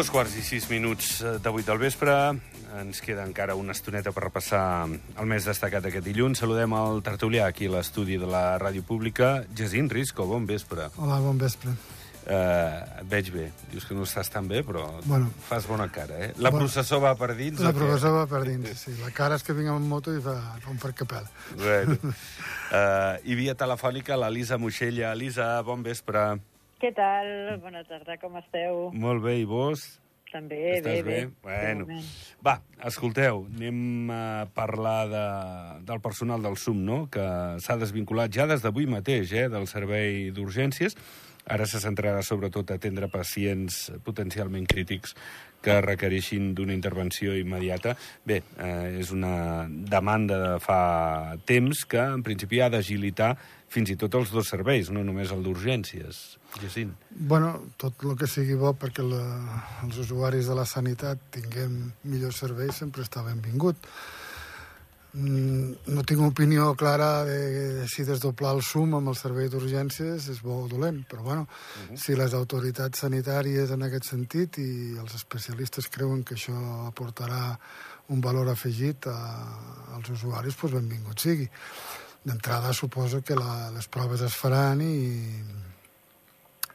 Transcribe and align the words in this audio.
Dos 0.00 0.08
quarts 0.08 0.32
i 0.32 0.40
sis 0.40 0.64
minuts 0.70 1.18
eh, 1.20 1.34
de 1.44 1.50
vuit 1.52 1.66
del 1.68 1.76
vespre. 1.76 2.08
Ens 2.80 3.02
queda 3.04 3.20
encara 3.28 3.52
una 3.52 3.74
estoneta 3.76 4.14
per 4.16 4.22
repassar 4.24 4.62
el 4.88 5.26
més 5.28 5.44
destacat 5.44 5.84
d'aquest 5.84 6.06
dilluns. 6.06 6.40
Saludem 6.40 6.72
el 6.72 7.02
tertulià 7.04 7.50
aquí 7.50 7.68
a 7.68 7.74
l'estudi 7.74 8.16
de 8.16 8.24
la 8.24 8.54
Ràdio 8.62 8.80
Pública. 8.88 9.42
Jacint 9.52 9.90
Risco, 9.92 10.24
bon 10.24 10.46
vespre. 10.48 10.86
Hola, 10.96 11.18
bon 11.20 11.36
vespre. 11.36 11.74
Uh, 12.24 12.80
et 13.02 13.10
veig 13.12 13.28
bé. 13.34 13.44
Dius 13.74 13.84
que 13.84 13.98
no 13.98 14.06
estàs 14.08 14.32
tan 14.32 14.48
bé, 14.48 14.62
però 14.64 14.86
Bueno. 15.04 15.28
fas 15.50 15.66
bona 15.68 15.90
cara, 15.92 16.16
eh? 16.16 16.30
La 16.38 16.48
Bueno. 16.48 16.64
processó 16.64 16.96
va 17.04 17.12
per 17.14 17.34
dins? 17.36 17.60
La 17.60 17.74
professora 17.76 18.22
va 18.22 18.26
per 18.26 18.40
dins, 18.48 18.72
sí. 18.86 18.96
La 19.04 19.10
cara 19.12 19.36
és 19.36 19.44
que 19.44 19.52
vinc 19.52 19.68
amb 19.68 19.84
moto 19.84 20.16
i 20.16 20.22
fa, 20.24 20.38
fa 20.64 20.70
un 20.72 20.80
per 20.80 20.94
capel. 20.96 21.28
Bueno. 21.58 21.98
Uh, 22.72 23.20
I 23.34 23.36
via 23.36 23.52
telefònica 23.52 24.16
l'Elisa 24.16 24.56
Moixella. 24.56 25.12
Elisa, 25.12 25.58
bon 25.60 25.84
vespre. 25.84 26.40
Què 26.80 26.94
tal? 26.96 27.26
Bona 27.60 27.82
tarda, 27.84 28.16
com 28.16 28.38
esteu? 28.40 28.86
Molt 28.96 29.20
bé, 29.20 29.34
i 29.42 29.44
vos? 29.48 29.82
També, 30.30 30.78
Estàs 30.78 31.02
bé, 31.02 31.02
bé. 31.04 31.18
Bueno. 31.44 31.84
De 31.84 31.96
moment. 31.96 32.12
Va, 32.46 32.54
escolteu, 32.88 33.42
anem 33.50 34.12
a 34.14 34.22
parlar 34.56 35.00
de, 35.10 35.24
del 35.88 36.00
personal 36.00 36.40
del 36.46 36.56
SUM, 36.56 36.80
no?, 36.86 37.00
que 37.12 37.26
s'ha 37.60 37.76
desvinculat 37.80 38.32
ja 38.32 38.46
des 38.48 38.64
d'avui 38.64 38.88
mateix, 38.88 39.34
eh?, 39.34 39.48
del 39.52 39.68
servei 39.68 40.30
d'urgències. 40.32 40.96
Ara 41.50 41.66
se 41.66 41.82
centrarà 41.82 42.22
sobretot 42.24 42.70
a 42.70 42.78
atendre 42.78 43.10
pacients 43.12 43.90
potencialment 44.06 44.68
crítics 44.70 45.16
que 45.62 45.80
requereixin 45.84 46.52
d'una 46.56 46.74
intervenció 46.76 47.36
immediata. 47.36 47.96
Bé, 48.26 48.42
eh, 48.58 48.98
és 49.00 49.12
una 49.12 49.66
demanda 49.68 50.38
de 50.42 50.52
fa 50.64 51.36
temps 51.48 51.84
que, 51.84 52.00
en 52.00 52.22
principi, 52.26 52.60
ha 52.60 52.70
d'agilitar 52.72 53.34
fins 53.70 53.92
i 53.92 53.96
tot 53.96 54.16
els 54.18 54.32
dos 54.34 54.48
serveis, 54.50 54.90
no 54.90 55.04
només 55.06 55.30
el 55.30 55.44
d'urgències. 55.46 56.22
Jacint. 56.58 56.94
Bueno, 57.10 57.52
tot 57.78 58.02
el 58.02 58.16
que 58.18 58.26
sigui 58.26 58.56
bo 58.58 58.72
perquè 58.74 59.04
la, 59.06 59.22
els 59.84 60.00
usuaris 60.02 60.50
de 60.50 60.56
la 60.58 60.66
sanitat 60.66 61.22
tinguem 61.36 61.76
millors 62.02 62.40
serveis 62.42 62.80
sempre 62.82 63.06
està 63.06 63.22
benvingut. 63.26 63.78
Mm, 65.12 65.90
No 65.90 66.04
tinc 66.06 66.20
opinió 66.22 66.68
clara 66.78 67.24
de 67.26 67.86
si 67.90 68.04
desdoblar 68.06 68.52
el 68.54 68.62
SUM 68.62 68.94
amb 68.94 69.10
el 69.10 69.16
servei 69.18 69.48
d'urgències 69.50 70.28
és 70.30 70.38
bo 70.44 70.60
o 70.62 70.68
dolent, 70.70 71.02
però 71.08 71.22
bueno, 71.22 71.42
uh 71.42 71.90
-huh. 71.90 71.96
si 71.96 72.14
les 72.14 72.32
autoritats 72.32 73.00
sanitàries 73.00 73.70
en 73.72 73.82
aquest 73.82 74.04
sentit 74.04 74.58
i 74.58 74.96
els 74.98 75.14
especialistes 75.14 75.88
creuen 75.88 76.22
que 76.22 76.34
això 76.34 76.86
aportarà 76.86 77.58
un 78.08 78.20
valor 78.20 78.48
afegit 78.48 79.06
a, 79.06 79.18
als 79.94 80.10
usuaris, 80.10 80.56
doncs 80.56 80.74
benvingut 80.74 81.18
sigui. 81.18 81.48
D'entrada 82.22 82.72
suposo 82.72 83.22
que 83.22 83.34
la, 83.34 83.70
les 83.70 83.88
proves 83.88 84.20
es 84.20 84.34
faran 84.34 84.80
i, 84.80 85.42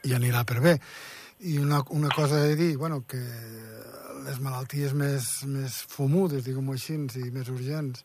i 0.02 0.12
anirà 0.12 0.44
per 0.44 0.60
bé. 0.60 0.80
I 1.40 1.58
una, 1.58 1.82
una 1.90 2.08
cosa 2.08 2.40
he 2.40 2.48
de 2.48 2.56
dir, 2.56 2.76
bueno, 2.76 3.04
que 3.06 3.20
les 4.26 4.40
malalties 4.42 4.94
més, 4.98 5.26
més 5.46 5.82
fumudes, 5.92 6.44
diguem-ho 6.46 6.74
així, 6.74 6.98
i 7.22 7.30
més 7.34 7.50
urgents, 7.52 8.04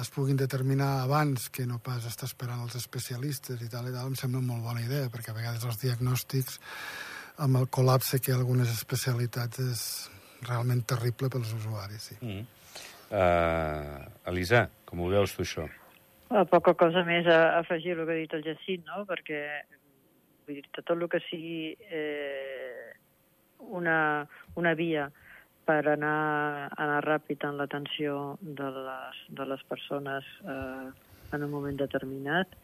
es 0.00 0.10
puguin 0.10 0.38
determinar 0.40 1.04
abans 1.04 1.48
que 1.52 1.66
no 1.68 1.78
pas 1.78 2.04
estar 2.08 2.26
esperant 2.26 2.64
els 2.64 2.74
especialistes 2.78 3.62
i 3.62 3.70
tal 3.70 3.86
i 3.88 3.94
tal, 3.94 4.10
em 4.10 4.18
sembla 4.18 4.42
una 4.42 4.54
molt 4.54 4.66
bona 4.66 4.82
idea, 4.82 5.10
perquè 5.12 5.32
a 5.32 5.38
vegades 5.38 5.64
els 5.68 5.78
diagnòstics, 5.84 6.58
amb 7.44 7.60
el 7.60 7.68
col·lapse 7.68 8.18
que 8.18 8.32
hi 8.32 8.34
ha 8.34 8.40
algunes 8.40 8.72
especialitats, 8.72 9.62
és 9.62 9.86
realment 10.48 10.82
terrible 10.88 11.30
pels 11.32 11.52
usuaris, 11.56 12.10
sí. 12.10 12.18
Mm. 12.20 12.44
Uh, 13.06 14.02
Elisa, 14.32 14.66
com 14.88 15.04
ho 15.04 15.10
veus 15.12 15.36
tu, 15.36 15.44
això? 15.46 15.68
Ah, 16.26 16.42
Poca 16.50 16.74
cosa 16.74 17.04
més 17.06 17.28
a 17.30 17.60
afegir 17.60 17.94
el 17.94 18.02
que 18.02 18.14
ha 18.16 18.18
dit 18.18 18.32
el 18.34 18.42
Jacint, 18.42 18.82
no? 18.88 19.04
Perquè 19.06 19.42
vull 20.46 20.58
dir, 20.58 20.64
tot 20.74 20.90
el 20.94 21.06
que 21.10 21.20
sigui 21.28 21.76
eh, 21.90 22.90
una, 23.78 24.26
una 24.58 24.74
via 24.78 25.06
per 25.66 25.82
anar, 25.90 26.70
anar 26.78 27.02
ràpid 27.04 27.44
en 27.48 27.58
l'atenció 27.60 28.36
de, 28.40 28.70
les, 28.76 29.20
de 29.38 29.46
les 29.50 29.62
persones 29.70 30.28
eh, 30.46 30.86
en 31.34 31.42
un 31.42 31.50
moment 31.50 31.76
determinat 31.80 32.54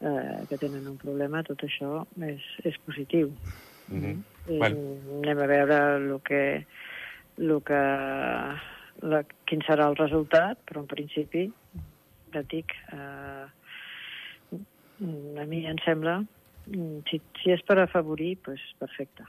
eh, 0.00 0.44
que 0.50 0.58
tenen 0.60 0.88
un 0.90 0.98
problema, 1.00 1.42
tot 1.46 1.64
això 1.64 2.04
és, 2.28 2.44
és 2.68 2.76
positiu. 2.86 3.32
Mm 3.88 4.00
-hmm. 4.00 4.22
I 4.48 4.58
Bueno. 4.58 4.76
anem 5.22 5.38
a 5.38 5.46
veure 5.46 5.78
el 5.96 6.20
que, 6.24 6.66
el 7.38 7.62
que, 7.62 7.82
la, 9.00 9.24
quin 9.46 9.60
serà 9.62 9.88
el 9.88 9.96
resultat, 9.96 10.58
però 10.66 10.80
en 10.80 10.86
principi, 10.86 11.52
ja 12.32 12.40
et 12.40 12.48
dic, 12.48 12.74
eh, 12.92 13.46
a 15.42 15.44
mi 15.46 15.66
em 15.66 15.78
sembla, 15.84 16.24
si, 17.08 17.20
si 17.40 17.50
és 17.50 17.62
per 17.62 17.78
afavorir, 17.78 18.36
doncs 18.46 18.74
perfecte. 18.78 19.24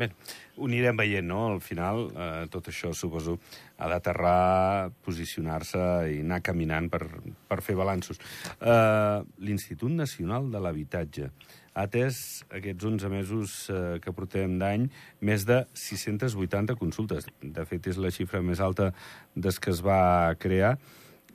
Bé, 0.00 0.08
ho 0.56 0.66
anirem 0.68 0.96
veient, 0.96 1.26
no? 1.26 1.40
Al 1.52 1.60
final, 1.64 2.06
eh, 2.14 2.46
tot 2.52 2.70
això, 2.72 2.92
suposo, 2.96 3.38
ha 3.78 3.88
d'aterrar, 3.90 4.90
posicionar-se 5.04 5.80
i 6.14 6.20
anar 6.24 6.40
caminant 6.46 6.88
per, 6.92 7.02
per 7.48 7.60
fer 7.64 7.76
balanços. 7.78 8.20
Eh, 8.60 9.18
L'Institut 9.44 9.92
Nacional 9.92 10.50
de 10.52 10.62
l'Habitatge 10.62 11.30
ha 11.74 11.84
atès 11.86 12.44
aquests 12.50 12.86
11 12.86 13.10
mesos 13.12 13.58
eh, 13.70 13.98
que 14.02 14.14
portem 14.16 14.58
d'any 14.60 14.88
més 15.20 15.44
de 15.48 15.62
680 15.74 16.76
consultes. 16.80 17.28
De 17.42 17.66
fet, 17.68 17.86
és 17.92 18.00
la 18.00 18.10
xifra 18.14 18.42
més 18.42 18.60
alta 18.60 18.90
des 19.36 19.60
que 19.60 19.70
es 19.74 19.84
va 19.84 20.34
crear 20.40 20.76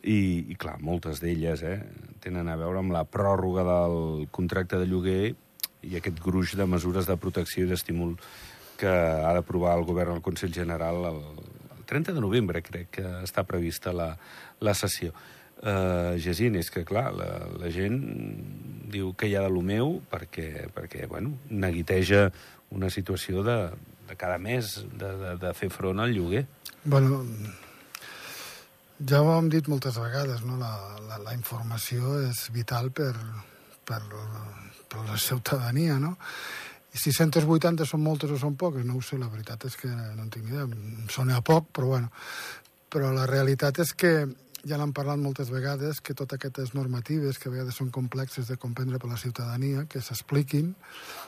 i, 0.06 0.46
i 0.52 0.56
clar, 0.60 0.78
moltes 0.86 1.22
d'elles 1.24 1.64
eh, 1.66 1.80
tenen 2.22 2.50
a 2.52 2.58
veure 2.60 2.82
amb 2.82 2.94
la 2.94 3.06
pròrroga 3.10 3.66
del 3.66 4.28
contracte 4.36 4.78
de 4.82 4.90
lloguer 4.90 5.34
i 5.86 6.00
aquest 6.00 6.20
gruix 6.24 6.56
de 6.58 6.68
mesures 6.70 7.08
de 7.10 7.18
protecció 7.22 7.66
i 7.66 7.70
d'estímul 7.70 8.16
que 8.80 8.92
ha 8.92 9.32
d'aprovar 9.38 9.78
el 9.80 9.86
govern 9.88 10.16
al 10.16 10.24
Consell 10.26 10.54
General 10.54 11.06
el, 11.12 11.22
el 11.78 11.86
30 11.88 12.16
de 12.16 12.24
novembre, 12.24 12.64
crec 12.66 12.92
que 13.00 13.06
està 13.24 13.46
prevista 13.48 13.94
la, 13.96 14.12
la 14.60 14.76
sessió. 14.76 15.14
Uh, 15.56 16.18
Jacint, 16.20 16.58
és 16.60 16.68
que, 16.70 16.84
clar, 16.86 17.08
la, 17.16 17.30
la 17.62 17.70
gent 17.72 17.96
diu 18.92 19.14
que 19.18 19.30
hi 19.30 19.38
ha 19.38 19.46
de 19.46 19.52
lo 19.54 19.64
meu 19.64 20.02
perquè, 20.12 20.68
perquè 20.76 21.08
bueno, 21.08 21.38
neguiteja 21.50 22.28
una 22.76 22.90
situació 22.92 23.44
de, 23.46 23.58
de 24.10 24.18
cada 24.20 24.38
mes 24.38 24.82
de, 24.92 25.14
de, 25.22 25.36
de 25.42 25.54
fer 25.56 25.72
front 25.72 26.04
al 26.04 26.12
lloguer. 26.14 26.44
Bueno, 26.84 27.24
ja 29.10 29.24
ho 29.24 29.32
hem 29.38 29.50
dit 29.54 29.72
moltes 29.72 29.98
vegades, 30.02 30.44
no? 30.46 30.60
la, 30.60 30.74
la, 31.08 31.22
la 31.24 31.34
informació 31.38 32.20
és 32.28 32.46
vital 32.54 32.92
per, 32.96 33.14
per, 33.88 34.02
per 34.92 35.04
la 35.08 35.18
ciutadania, 35.22 36.00
no? 36.02 36.16
I 36.96 37.02
680 37.02 37.88
són 37.88 38.04
moltes 38.06 38.32
o 38.32 38.40
són 38.40 38.56
poques? 38.56 38.86
No 38.88 38.96
ho 38.96 39.04
sé, 39.04 39.20
la 39.20 39.28
veritat 39.32 39.66
és 39.68 39.76
que 39.80 39.90
no 39.92 40.24
en 40.24 40.30
tinc 40.32 40.48
idea. 40.48 40.64
Em 40.64 41.10
sona 41.12 41.42
a 41.42 41.44
poc, 41.44 41.68
però 41.76 41.92
bueno. 41.92 42.12
Però 42.92 43.12
la 43.12 43.26
realitat 43.28 43.82
és 43.84 43.92
que 43.98 44.14
ja 44.66 44.80
n'hem 44.82 44.92
parlat 44.98 45.20
moltes 45.22 45.52
vegades, 45.54 46.00
que 46.02 46.16
totes 46.18 46.40
aquestes 46.40 46.74
normatives, 46.74 47.38
que 47.38 47.50
a 47.50 47.54
vegades 47.54 47.78
són 47.78 47.92
complexes 47.94 48.50
de 48.50 48.58
comprendre 48.58 48.98
per 49.00 49.10
la 49.12 49.20
ciutadania, 49.22 49.86
que 49.86 50.02
s'expliquin 50.02 50.72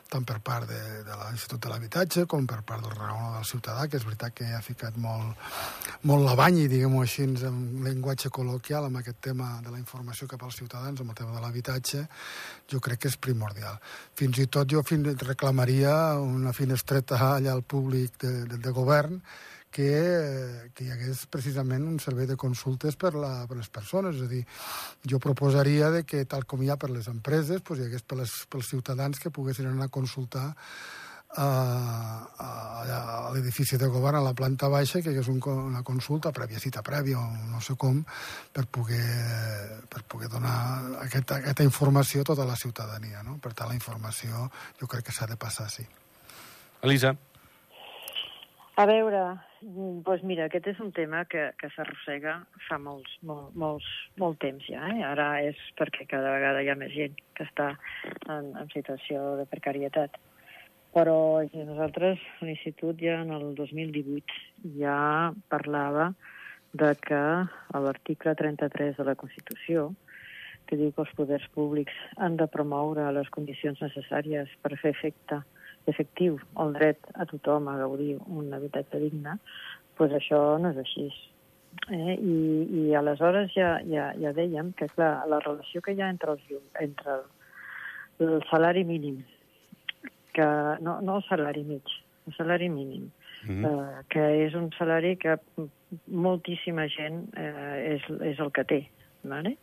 tant 0.09 0.25
per 0.25 0.39
part 0.41 0.65
de, 0.69 0.79
de 1.05 1.17
l'Institut 1.19 1.61
de 1.61 1.69
l'Habitatge 1.69 2.25
com 2.31 2.47
per 2.49 2.63
part 2.65 2.81
del 2.81 2.95
raonador 2.95 3.35
del 3.37 3.49
ciutadà, 3.49 3.85
que 3.87 3.99
és 3.99 4.05
veritat 4.07 4.33
que 4.37 4.47
ha 4.55 4.61
ficat 4.65 4.97
molt, 5.01 5.37
molt 6.09 6.25
la 6.25 6.33
banya, 6.39 6.65
diguem-ho 6.71 7.03
així, 7.03 7.27
en 7.27 7.59
llenguatge 7.85 8.31
col·loquial, 8.33 8.87
amb 8.87 9.01
aquest 9.01 9.19
tema 9.29 9.51
de 9.63 9.73
la 9.73 9.81
informació 9.81 10.29
cap 10.31 10.47
als 10.47 10.57
ciutadans, 10.57 11.03
amb 11.03 11.13
el 11.13 11.19
tema 11.19 11.35
de 11.35 11.43
l'habitatge, 11.43 12.07
jo 12.71 12.81
crec 12.81 13.03
que 13.03 13.11
és 13.11 13.19
primordial. 13.21 13.77
Fins 14.17 14.41
i 14.41 14.47
tot 14.49 14.71
jo 14.71 14.81
fin, 14.87 15.05
reclamaria 15.27 15.93
una 16.23 16.55
finestreta 16.57 17.19
allà 17.35 17.53
al 17.53 17.61
públic 17.61 18.17
de, 18.23 18.33
de, 18.49 18.57
de 18.57 18.73
govern 18.73 19.21
que, 19.77 20.71
que 20.73 20.87
hi 20.87 20.91
hagués 20.93 21.27
precisament 21.29 21.85
un 21.85 21.99
servei 22.01 22.25
de 22.25 22.37
consultes 22.39 22.97
per, 22.97 23.13
la, 23.13 23.45
per 23.49 23.59
les 23.59 23.69
persones. 23.69 24.17
És 24.17 24.25
a 24.25 24.31
dir, 24.31 24.43
jo 25.05 25.21
proposaria 25.21 25.91
de 25.93 26.01
que, 26.07 26.23
tal 26.25 26.47
com 26.49 26.63
hi 26.65 26.71
ha 26.73 26.79
per 26.81 26.89
les 26.89 27.09
empreses, 27.11 27.61
doncs 27.61 27.83
hi 27.83 27.89
hagués 27.91 28.05
per 28.07 28.17
les, 28.23 28.33
pels 28.49 28.71
ciutadans 28.73 29.21
que 29.21 29.33
poguessin 29.33 29.69
anar 29.69 29.91
a 29.91 29.93
consultar 29.93 30.47
a, 31.37 31.45
a, 31.45 32.47
a 32.47 33.29
l'edifici 33.35 33.77
de 33.77 33.91
govern, 33.93 34.17
a 34.17 34.25
la 34.25 34.33
planta 34.33 34.71
baixa, 34.73 35.03
que 35.05 35.13
hagués 35.13 35.29
un, 35.29 35.43
una 35.45 35.83
consulta 35.85 36.33
prèvia, 36.33 36.63
cita 36.63 36.81
prèvia 36.81 37.21
o 37.21 37.27
no 37.51 37.61
sé 37.61 37.77
com, 37.77 38.01
per 38.55 38.65
poder, 38.65 39.03
per 39.93 40.01
poder 40.09 40.31
donar 40.33 40.57
aquesta, 41.05 41.37
aquesta 41.43 41.67
informació 41.67 42.25
a 42.25 42.31
tota 42.33 42.49
la 42.49 42.57
ciutadania. 42.57 43.21
No? 43.27 43.37
Per 43.43 43.53
tant, 43.53 43.69
la 43.69 43.77
informació 43.77 44.49
jo 44.81 44.89
crec 44.89 45.11
que 45.11 45.13
s'ha 45.19 45.29
de 45.29 45.37
passar, 45.37 45.69
sí. 45.69 45.85
Elisa. 46.81 47.13
A 48.77 48.83
veure, 48.85 49.21
doncs 50.05 50.21
mira, 50.29 50.45
aquest 50.45 50.67
és 50.69 50.79
un 50.83 50.91
tema 50.93 51.23
que, 51.25 51.47
que 51.57 51.69
s'arrossega 51.73 52.35
fa 52.67 52.77
molts, 52.77 53.15
molt, 53.25 53.55
molts, 53.57 53.87
molt 54.21 54.37
temps 54.43 54.67
ja. 54.69 54.83
Eh? 54.93 54.99
Ara 55.01 55.25
és 55.47 55.57
perquè 55.79 56.05
cada 56.11 56.35
vegada 56.35 56.61
hi 56.61 56.69
ha 56.69 56.75
més 56.77 56.93
gent 56.93 57.15
que 57.33 57.47
està 57.47 57.71
en, 58.29 58.51
en 58.53 58.69
situació 58.75 59.23
de 59.39 59.47
precarietat. 59.49 60.19
Però 60.93 61.17
nosaltres, 61.55 62.21
l'Institut, 62.45 63.01
ja 63.01 63.17
en 63.23 63.33
el 63.33 63.49
2018 63.57 64.77
ja 64.77 65.33
parlava 65.49 66.11
de 66.77 66.93
que 67.01 67.17
a 67.17 67.81
l'article 67.81 68.37
33 68.37 69.01
de 69.01 69.09
la 69.09 69.17
Constitució, 69.17 69.89
que 70.69 70.77
diu 70.77 70.93
que 70.93 71.01
els 71.01 71.17
poders 71.17 71.49
públics 71.57 71.97
han 72.21 72.37
de 72.37 72.45
promoure 72.45 73.09
les 73.17 73.33
condicions 73.33 73.81
necessàries 73.81 74.53
per 74.61 74.77
fer 74.77 74.93
efecte 74.93 75.41
efectiu 75.87 76.37
el 76.61 76.73
dret 76.75 77.09
a 77.15 77.25
tothom 77.29 77.67
a 77.71 77.77
gaudir 77.79 78.17
un 78.27 78.53
habitatge 78.53 78.99
digne, 79.01 79.37
doncs 79.97 80.17
això 80.19 80.41
no 80.61 80.73
és 80.73 80.81
així. 80.83 81.07
Eh? 81.93 82.15
I, 82.15 82.37
I 82.81 82.83
aleshores 82.99 83.53
ja, 83.55 83.77
ja, 83.87 84.09
ja 84.19 84.33
dèiem 84.35 84.73
que, 84.77 84.89
clar, 84.95 85.27
la 85.29 85.39
relació 85.45 85.81
que 85.81 85.95
hi 85.95 86.01
ha 86.01 86.11
entre, 86.13 86.35
els, 86.35 86.73
entre 86.81 87.17
el, 87.19 87.25
el 88.27 88.43
salari 88.51 88.83
mínim, 88.87 89.21
que 90.33 90.47
no, 90.83 90.99
no 91.01 91.19
el 91.19 91.25
salari 91.29 91.63
mig, 91.65 91.95
el 92.27 92.35
salari 92.37 92.69
mínim, 92.69 93.09
mm 93.45 93.49
-hmm. 93.49 93.65
eh, 93.65 94.03
que 94.09 94.23
és 94.45 94.53
un 94.53 94.71
salari 94.77 95.15
que 95.17 95.37
moltíssima 96.07 96.87
gent 96.87 97.29
eh, 97.37 97.95
és, 97.95 98.01
és 98.21 98.39
el 98.39 98.51
que 98.51 98.63
té. 98.63 98.81
Vale? 99.23 99.57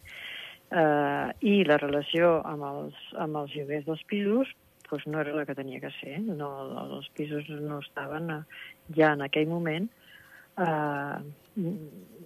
Eh, 0.71 1.29
I 1.41 1.65
la 1.65 1.77
relació 1.79 2.41
amb 2.45 2.63
els, 2.63 2.95
amb 3.17 3.37
els 3.37 3.55
lloguers 3.55 3.85
dels 3.87 4.05
pisos 4.11 4.49
pues 4.89 5.07
no 5.07 5.21
era 5.21 5.33
la 5.35 5.47
que 5.47 5.55
tenia 5.55 5.81
que 5.81 5.91
ser. 6.01 6.21
No, 6.21 6.51
els 6.99 7.09
pisos 7.17 7.49
no 7.49 7.81
estaven 7.81 8.31
eh, 8.31 8.43
ja 8.97 9.13
en 9.15 9.25
aquell 9.27 9.49
moment 9.49 9.89
eh, 10.59 11.17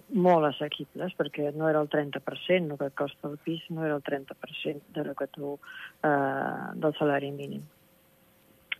molt 0.09 0.47
assequibles, 0.49 1.13
perquè 1.17 1.51
no 1.55 1.69
era 1.69 1.81
el 1.83 1.89
30%, 1.89 2.73
el 2.73 2.81
que 2.81 2.89
costa 2.97 3.29
el 3.29 3.37
pis 3.45 3.63
no 3.69 3.85
era 3.85 3.95
el 3.95 4.03
30% 4.03 4.93
de 4.95 5.05
lo 5.05 5.15
que 5.15 5.27
tu, 5.27 5.57
eh, 6.03 6.65
del 6.75 6.95
salari 6.97 7.31
mínim. 7.31 7.63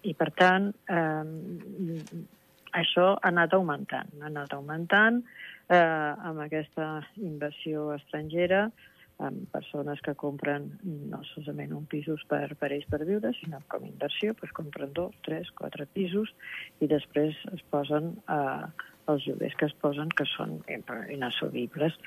I, 0.01 0.13
per 0.15 0.29
tant, 0.31 0.69
eh, 0.87 2.23
això 2.79 3.11
ha 3.17 3.31
anat 3.33 3.53
augmentant, 3.57 4.13
ha 4.21 4.29
anat 4.29 4.53
augmentant 4.55 5.23
eh, 5.69 5.77
amb 5.77 6.45
aquesta 6.45 6.99
inversió 7.17 7.91
estrangera, 7.95 8.69
amb 9.19 9.49
persones 9.51 9.99
que 10.01 10.15
compren 10.15 10.69
no 10.83 11.19
solament 11.33 11.73
un 11.75 11.85
pisos 11.91 12.23
per, 12.31 12.55
per 12.59 12.71
ells 12.71 12.87
per 12.91 13.01
viure, 13.03 13.33
sinó 13.39 13.59
com 13.71 13.83
a 13.83 13.89
inversió, 13.89 14.35
doncs 14.39 14.55
compren 14.55 14.93
dos, 14.95 15.15
tres, 15.27 15.51
quatre 15.59 15.87
pisos 15.95 16.31
i 16.79 16.87
després 16.91 17.35
es 17.51 17.65
posen 17.73 18.13
eh, 18.31 18.87
els 19.11 19.27
lloguers 19.27 19.57
que 19.59 19.67
es 19.67 19.75
posen, 19.81 20.11
que 20.15 20.25
són 20.29 20.59
inassumibles 21.11 21.97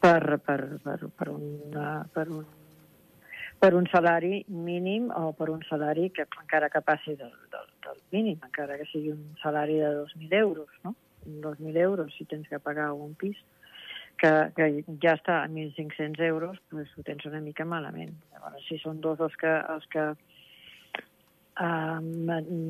per, 0.00 0.38
per, 0.46 0.60
per, 0.84 0.98
per, 1.18 1.30
una, 1.34 1.86
per 2.14 2.28
un 2.30 2.44
per 3.62 3.76
un 3.78 3.84
salari 3.86 4.40
mínim 4.50 5.04
o 5.14 5.28
per 5.38 5.46
un 5.52 5.60
salari 5.68 6.08
que 6.10 6.24
encara 6.40 6.66
que 6.68 6.80
passi 6.82 7.12
del, 7.14 7.30
del, 7.52 7.68
del 7.84 8.00
mínim, 8.10 8.40
encara 8.42 8.74
que 8.80 8.88
sigui 8.90 9.12
un 9.14 9.36
salari 9.38 9.76
de 9.78 9.92
2.000 10.00 10.34
euros, 10.40 10.72
no? 10.82 10.96
2.000 11.26 11.76
euros 11.78 12.10
si 12.16 12.24
tens 12.26 12.48
que 12.50 12.58
pagar 12.58 12.88
un 12.92 13.14
pis, 13.14 13.38
que, 14.22 14.30
que 14.54 14.68
ja 15.02 15.16
està 15.16 15.40
a 15.42 15.48
1.500 15.50 16.22
euros, 16.28 16.60
doncs 16.70 16.92
ho 16.94 17.02
tens 17.06 17.26
una 17.26 17.40
mica 17.42 17.66
malament. 17.66 18.14
Llavors, 18.30 18.62
si 18.68 18.78
són 18.82 19.00
dos 19.02 19.20
els 19.24 19.34
que, 19.40 19.52
els 19.74 19.88
que 19.90 20.04
uh, 20.14 21.98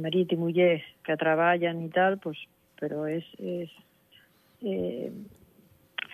marit 0.06 0.32
i 0.32 0.40
muller 0.40 0.74
que 1.04 1.18
treballen 1.20 1.84
i 1.84 1.90
tal, 1.92 2.16
doncs, 2.24 2.40
però 2.80 3.04
és, 3.06 3.26
és, 3.38 3.74
eh, 4.66 5.10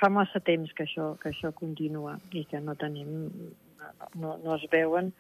fa 0.01 0.11
massa 0.13 0.43
temps 0.45 0.75
que 0.77 0.85
això, 0.85 1.15
que 1.23 1.31
això 1.31 1.53
continua 1.57 2.19
i 2.37 2.45
que 2.51 2.61
no 2.61 2.75
tenim 2.77 3.31
no, 4.21 4.35
no 4.43 4.57
es 4.57 4.67
veuen 4.73 5.13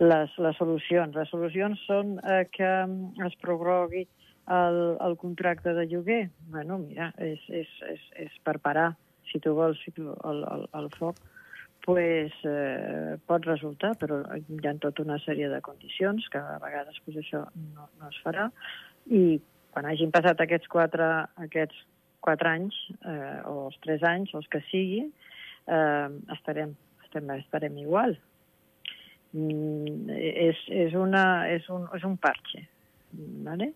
les, 0.00 0.32
les 0.40 0.58
solucions. 0.58 1.14
Les 1.14 1.30
solucions 1.30 1.84
són 1.86 2.16
eh, 2.24 2.42
que 2.50 2.72
es 3.26 3.36
prorrogui 3.44 4.06
el, 4.50 4.80
el 4.98 5.14
contracte 5.20 5.76
de 5.76 5.86
lloguer. 5.86 6.24
bueno, 6.48 6.78
mira, 6.78 7.12
és, 7.18 7.44
és, 7.48 7.70
és, 7.92 8.02
és 8.26 8.42
per 8.42 8.58
parar, 8.58 8.96
si 9.30 9.40
tu 9.42 9.54
vols, 9.56 9.80
el, 9.96 10.42
el, 10.44 10.66
el 10.80 10.90
foc, 10.98 11.20
pues, 11.86 12.34
eh, 12.44 13.16
pot 13.26 13.46
resultar, 13.48 13.94
però 14.00 14.20
hi 14.36 14.60
ha 14.68 14.74
tota 14.82 15.06
una 15.06 15.16
sèrie 15.24 15.48
de 15.48 15.62
condicions 15.64 16.26
que 16.32 16.38
a 16.38 16.58
vegades 16.62 17.00
pues, 17.06 17.16
això 17.22 17.46
no, 17.76 17.88
no 18.00 18.10
es 18.10 18.18
farà 18.24 18.50
i 19.08 19.40
quan 19.72 19.86
hagin 19.88 20.12
passat 20.12 20.42
aquests 20.42 20.68
quatre, 20.68 21.08
aquests 21.46 21.86
quatre 22.20 22.50
anys 22.52 22.76
eh, 23.00 23.40
o 23.48 23.70
els 23.70 23.80
tres 23.86 24.04
anys, 24.04 24.34
els 24.36 24.48
que 24.52 24.60
sigui, 24.68 25.06
eh, 25.70 26.08
estarem 26.36 26.76
estem, 27.10 27.30
estarem 27.38 27.78
igual. 27.78 28.16
Mm, 29.32 30.10
és, 30.10 30.58
és, 30.68 30.94
una, 30.94 31.48
és, 31.50 31.66
un, 31.70 31.86
és 31.94 32.04
un 32.06 32.16
parche, 32.18 32.66
¿vale? 33.46 33.72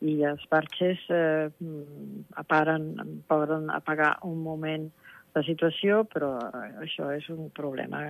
I 0.00 0.16
els 0.24 0.44
parxes 0.48 1.02
eh, 1.12 1.50
aparen, 2.40 2.92
poden 3.28 3.68
apagar 3.74 4.16
un 4.24 4.42
moment 4.42 4.88
la 5.34 5.42
situació, 5.46 6.02
però 6.10 6.32
això 6.82 7.10
és 7.14 7.28
un 7.30 7.50
problema 7.54 8.02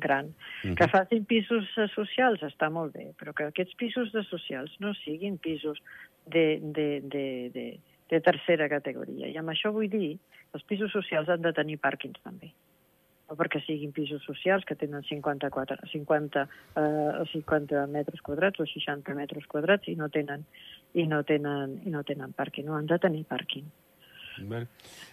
gran. 0.00 0.26
Mm 0.26 0.70
-hmm. 0.70 0.74
Que 0.78 0.88
facin 0.88 1.24
pisos 1.24 1.64
socials 1.94 2.40
està 2.42 2.70
molt 2.70 2.94
bé, 2.94 3.12
però 3.18 3.32
que 3.34 3.44
aquests 3.44 3.74
pisos 3.74 4.12
de 4.12 4.22
socials 4.24 4.70
no 4.80 4.94
siguin 4.94 5.38
pisos 5.38 5.78
de, 6.26 6.60
de, 6.62 7.00
de, 7.00 7.50
de, 7.52 7.78
de 8.08 8.20
tercera 8.20 8.68
categoria. 8.68 9.28
I 9.28 9.36
amb 9.36 9.50
això 9.50 9.72
vull 9.72 9.90
dir 9.90 10.16
que 10.16 10.58
els 10.58 10.64
pisos 10.64 10.90
socials 10.92 11.28
han 11.28 11.42
de 11.42 11.52
tenir 11.52 11.78
pàrquings 11.78 12.22
també 12.22 12.52
no 13.28 13.36
perquè 13.36 13.60
siguin 13.64 13.92
pisos 13.92 14.22
socials 14.22 14.64
que 14.68 14.76
tenen 14.76 15.02
54, 15.02 15.88
50, 15.92 16.48
eh, 16.76 17.24
50 17.32 17.86
metres 17.86 18.20
quadrats 18.20 18.60
o 18.60 18.66
60 18.66 19.14
metres 19.14 19.46
quadrats 19.46 19.88
i 19.88 19.96
no 19.96 20.08
tenen, 20.08 20.44
i 20.94 21.06
no 21.10 21.22
tenen, 21.26 21.80
i 21.84 21.92
no 21.92 22.04
tenen 22.06 22.34
pàrquing, 22.36 22.68
no 22.68 22.78
han 22.78 22.86
de 22.90 22.98
tenir 23.02 23.24
pàrquing. 23.30 23.66
Bé, 24.34 24.64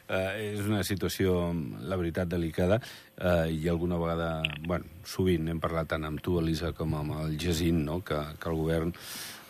eh, 0.10 0.54
és 0.54 0.63
una 0.66 0.81
situació, 0.86 1.51
la 1.86 1.98
veritat, 2.00 2.30
delicada 2.30 2.80
eh, 2.81 3.51
i 3.54 3.68
alguna 3.69 4.00
vegada, 4.01 4.31
bueno, 4.66 5.01
sovint 5.06 5.51
hem 5.51 5.60
parlat 5.62 5.92
tant 5.94 6.07
amb 6.07 6.24
tu, 6.25 6.39
Elisa, 6.42 6.72
com 6.78 6.95
amb 6.98 7.19
el 7.19 7.38
Jacint, 7.42 7.83
no? 7.86 8.00
que, 8.06 8.18
que 8.42 8.50
el 8.50 8.57
govern 8.57 8.95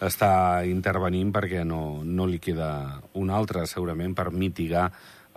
està 0.04 0.33
intervenint 0.68 1.31
perquè 1.31 1.63
no, 1.68 2.01
no 2.04 2.28
li 2.28 2.42
queda 2.44 3.00
un 3.22 3.31
altre, 3.31 3.63
segurament, 3.69 4.16
per 4.18 4.31
mitigar 4.36 4.89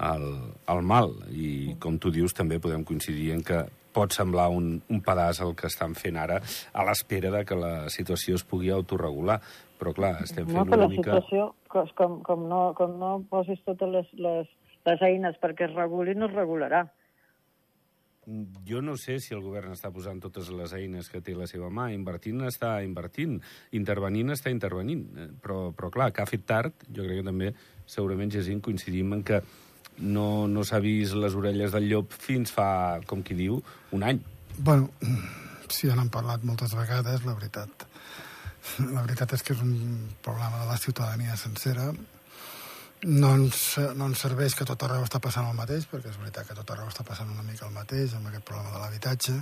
el, 0.02 0.28
el 0.72 0.82
mal. 0.82 1.14
I, 1.30 1.76
com 1.78 2.00
tu 2.02 2.10
dius, 2.14 2.34
també 2.34 2.58
podem 2.58 2.82
coincidir 2.86 3.32
en 3.36 3.44
que 3.46 3.62
pot 3.94 4.10
semblar 4.10 4.48
un, 4.50 4.80
un 4.90 5.02
pedaç 5.06 5.40
el 5.44 5.54
que 5.54 5.68
estan 5.70 5.94
fent 5.94 6.18
ara 6.18 6.40
a 6.72 6.84
l'espera 6.88 7.30
de 7.30 7.44
que 7.46 7.58
la 7.58 7.74
situació 7.94 8.34
es 8.40 8.42
pugui 8.42 8.72
autorregular. 8.74 9.38
Però, 9.80 9.92
clar, 9.96 10.16
estem 10.22 10.46
fent 10.46 10.56
no, 10.56 10.66
una 10.68 10.82
la 10.84 10.90
mica... 10.90 11.16
situació, 11.16 11.48
com, 11.68 12.20
com, 12.26 12.44
no, 12.50 12.60
com 12.78 12.98
no 13.00 13.14
posis 13.30 13.62
totes 13.66 13.90
les, 13.90 14.12
les, 14.26 14.52
les 14.86 15.08
eines 15.08 15.40
perquè 15.42 15.68
es 15.68 15.74
reguli, 15.74 16.14
no 16.14 16.30
es 16.30 16.36
regularà. 16.36 16.84
Jo 18.64 18.80
no 18.80 18.94
sé 18.96 19.18
si 19.20 19.34
el 19.36 19.42
govern 19.44 19.74
està 19.74 19.90
posant 19.92 20.22
totes 20.22 20.48
les 20.56 20.72
eines 20.72 21.10
que 21.12 21.20
té 21.20 21.34
a 21.36 21.42
la 21.42 21.48
seva 21.50 21.68
mà. 21.68 21.90
Invertint 21.92 22.40
està 22.48 22.78
invertint, 22.84 23.36
intervenint 23.76 24.32
està 24.32 24.52
intervenint. 24.54 25.04
Eh, 25.12 25.28
però, 25.42 25.68
però 25.76 25.90
clar, 25.92 26.10
que 26.14 26.24
ha 26.24 26.30
fet 26.30 26.46
tard, 26.48 26.86
jo 26.88 27.04
crec 27.04 27.20
que 27.20 27.26
també 27.26 27.52
segurament, 27.84 28.32
Jacint, 28.32 28.62
coincidim 28.64 29.12
en 29.18 29.24
que 29.26 29.42
no, 29.98 30.46
no 30.48 30.64
s'ha 30.64 30.80
vist 30.82 31.18
les 31.20 31.36
orelles 31.36 31.74
del 31.74 31.88
llop 31.90 32.14
fins 32.16 32.52
fa, 32.54 33.00
com 33.06 33.22
qui 33.22 33.36
diu, 33.38 33.60
un 33.92 34.06
any. 34.06 34.22
Bueno, 34.58 34.88
sí, 35.68 35.88
ja 35.88 35.96
n'han 35.98 36.12
parlat 36.14 36.44
moltes 36.46 36.74
vegades, 36.78 37.26
la 37.26 37.36
veritat. 37.36 37.86
La 38.94 39.02
veritat 39.04 39.34
és 39.36 39.44
que 39.44 39.54
és 39.54 39.62
un 39.62 39.74
problema 40.24 40.62
de 40.62 40.68
la 40.70 40.78
ciutadania 40.80 41.36
sencera. 41.36 41.90
No 43.04 43.34
ens, 43.36 43.60
no 43.98 44.08
ens 44.08 44.24
serveix 44.24 44.56
que 44.56 44.64
tot 44.68 44.82
arreu 44.86 45.04
està 45.04 45.20
passant 45.20 45.46
el 45.50 45.58
mateix, 45.58 45.84
perquè 45.90 46.08
és 46.10 46.20
veritat 46.20 46.48
que 46.48 46.56
tot 46.56 46.70
arreu 46.72 46.88
està 46.88 47.04
passant 47.04 47.30
una 47.30 47.44
mica 47.44 47.68
el 47.68 47.76
mateix 47.76 48.16
amb 48.16 48.30
aquest 48.30 48.46
problema 48.48 48.72
de 48.72 48.80
l'habitatge. 48.80 49.36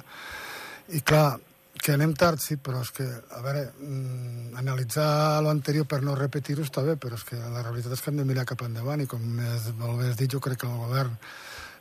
I 0.98 1.00
clar, 1.06 1.38
que 1.82 1.94
anem 1.94 2.12
tard, 2.18 2.42
sí, 2.42 2.58
però 2.60 2.82
és 2.82 2.90
que, 2.94 3.06
a 3.06 3.40
veure, 3.44 3.62
mm, 3.78 4.58
analitzar 4.60 5.40
l'anterior 5.42 5.86
per 5.86 6.02
no 6.02 6.18
repetir-ho 6.18 6.66
està 6.66 6.82
bé, 6.84 6.96
però 6.96 7.16
és 7.16 7.24
que 7.24 7.38
la 7.38 7.62
realitat 7.62 7.94
és 7.96 8.02
que 8.02 8.10
hem 8.10 8.20
de 8.20 8.26
mirar 8.28 8.44
cap 8.46 8.62
endavant 8.66 9.00
i 9.00 9.08
com 9.10 9.22
més 9.38 9.70
molt 9.78 9.98
bé 10.00 10.10
has 10.10 10.18
dit, 10.18 10.30
jo 10.30 10.40
crec 10.40 10.60
que 10.62 10.68
el 10.68 10.78
govern 10.84 11.16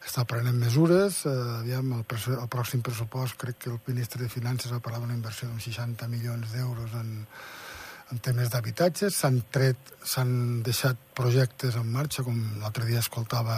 està 0.06 0.26
prenent 0.26 0.58
mesures. 0.58 1.24
Eh, 1.30 1.38
aviam, 1.62 1.94
el, 2.00 2.06
el 2.38 2.52
pròxim 2.52 2.84
pressupost 2.86 3.40
crec 3.42 3.64
que 3.66 3.74
el 3.74 3.80
ministre 3.88 4.24
de 4.24 4.30
Finances 4.30 4.74
va 4.74 4.82
parlar 4.84 5.02
d'una 5.04 5.18
inversió 5.18 5.50
d'uns 5.50 5.68
60 5.70 6.10
milions 6.12 6.54
d'euros 6.56 6.96
en, 7.00 7.12
en 8.12 8.20
temes 8.20 8.50
d'habitatges, 8.52 9.16
s'han 9.16 9.40
tret, 9.54 9.92
s'han 10.04 10.62
deixat 10.66 11.00
projectes 11.16 11.78
en 11.80 11.92
marxa, 11.94 12.26
com 12.28 12.38
l'altre 12.62 12.88
dia 12.90 13.00
escoltava 13.00 13.56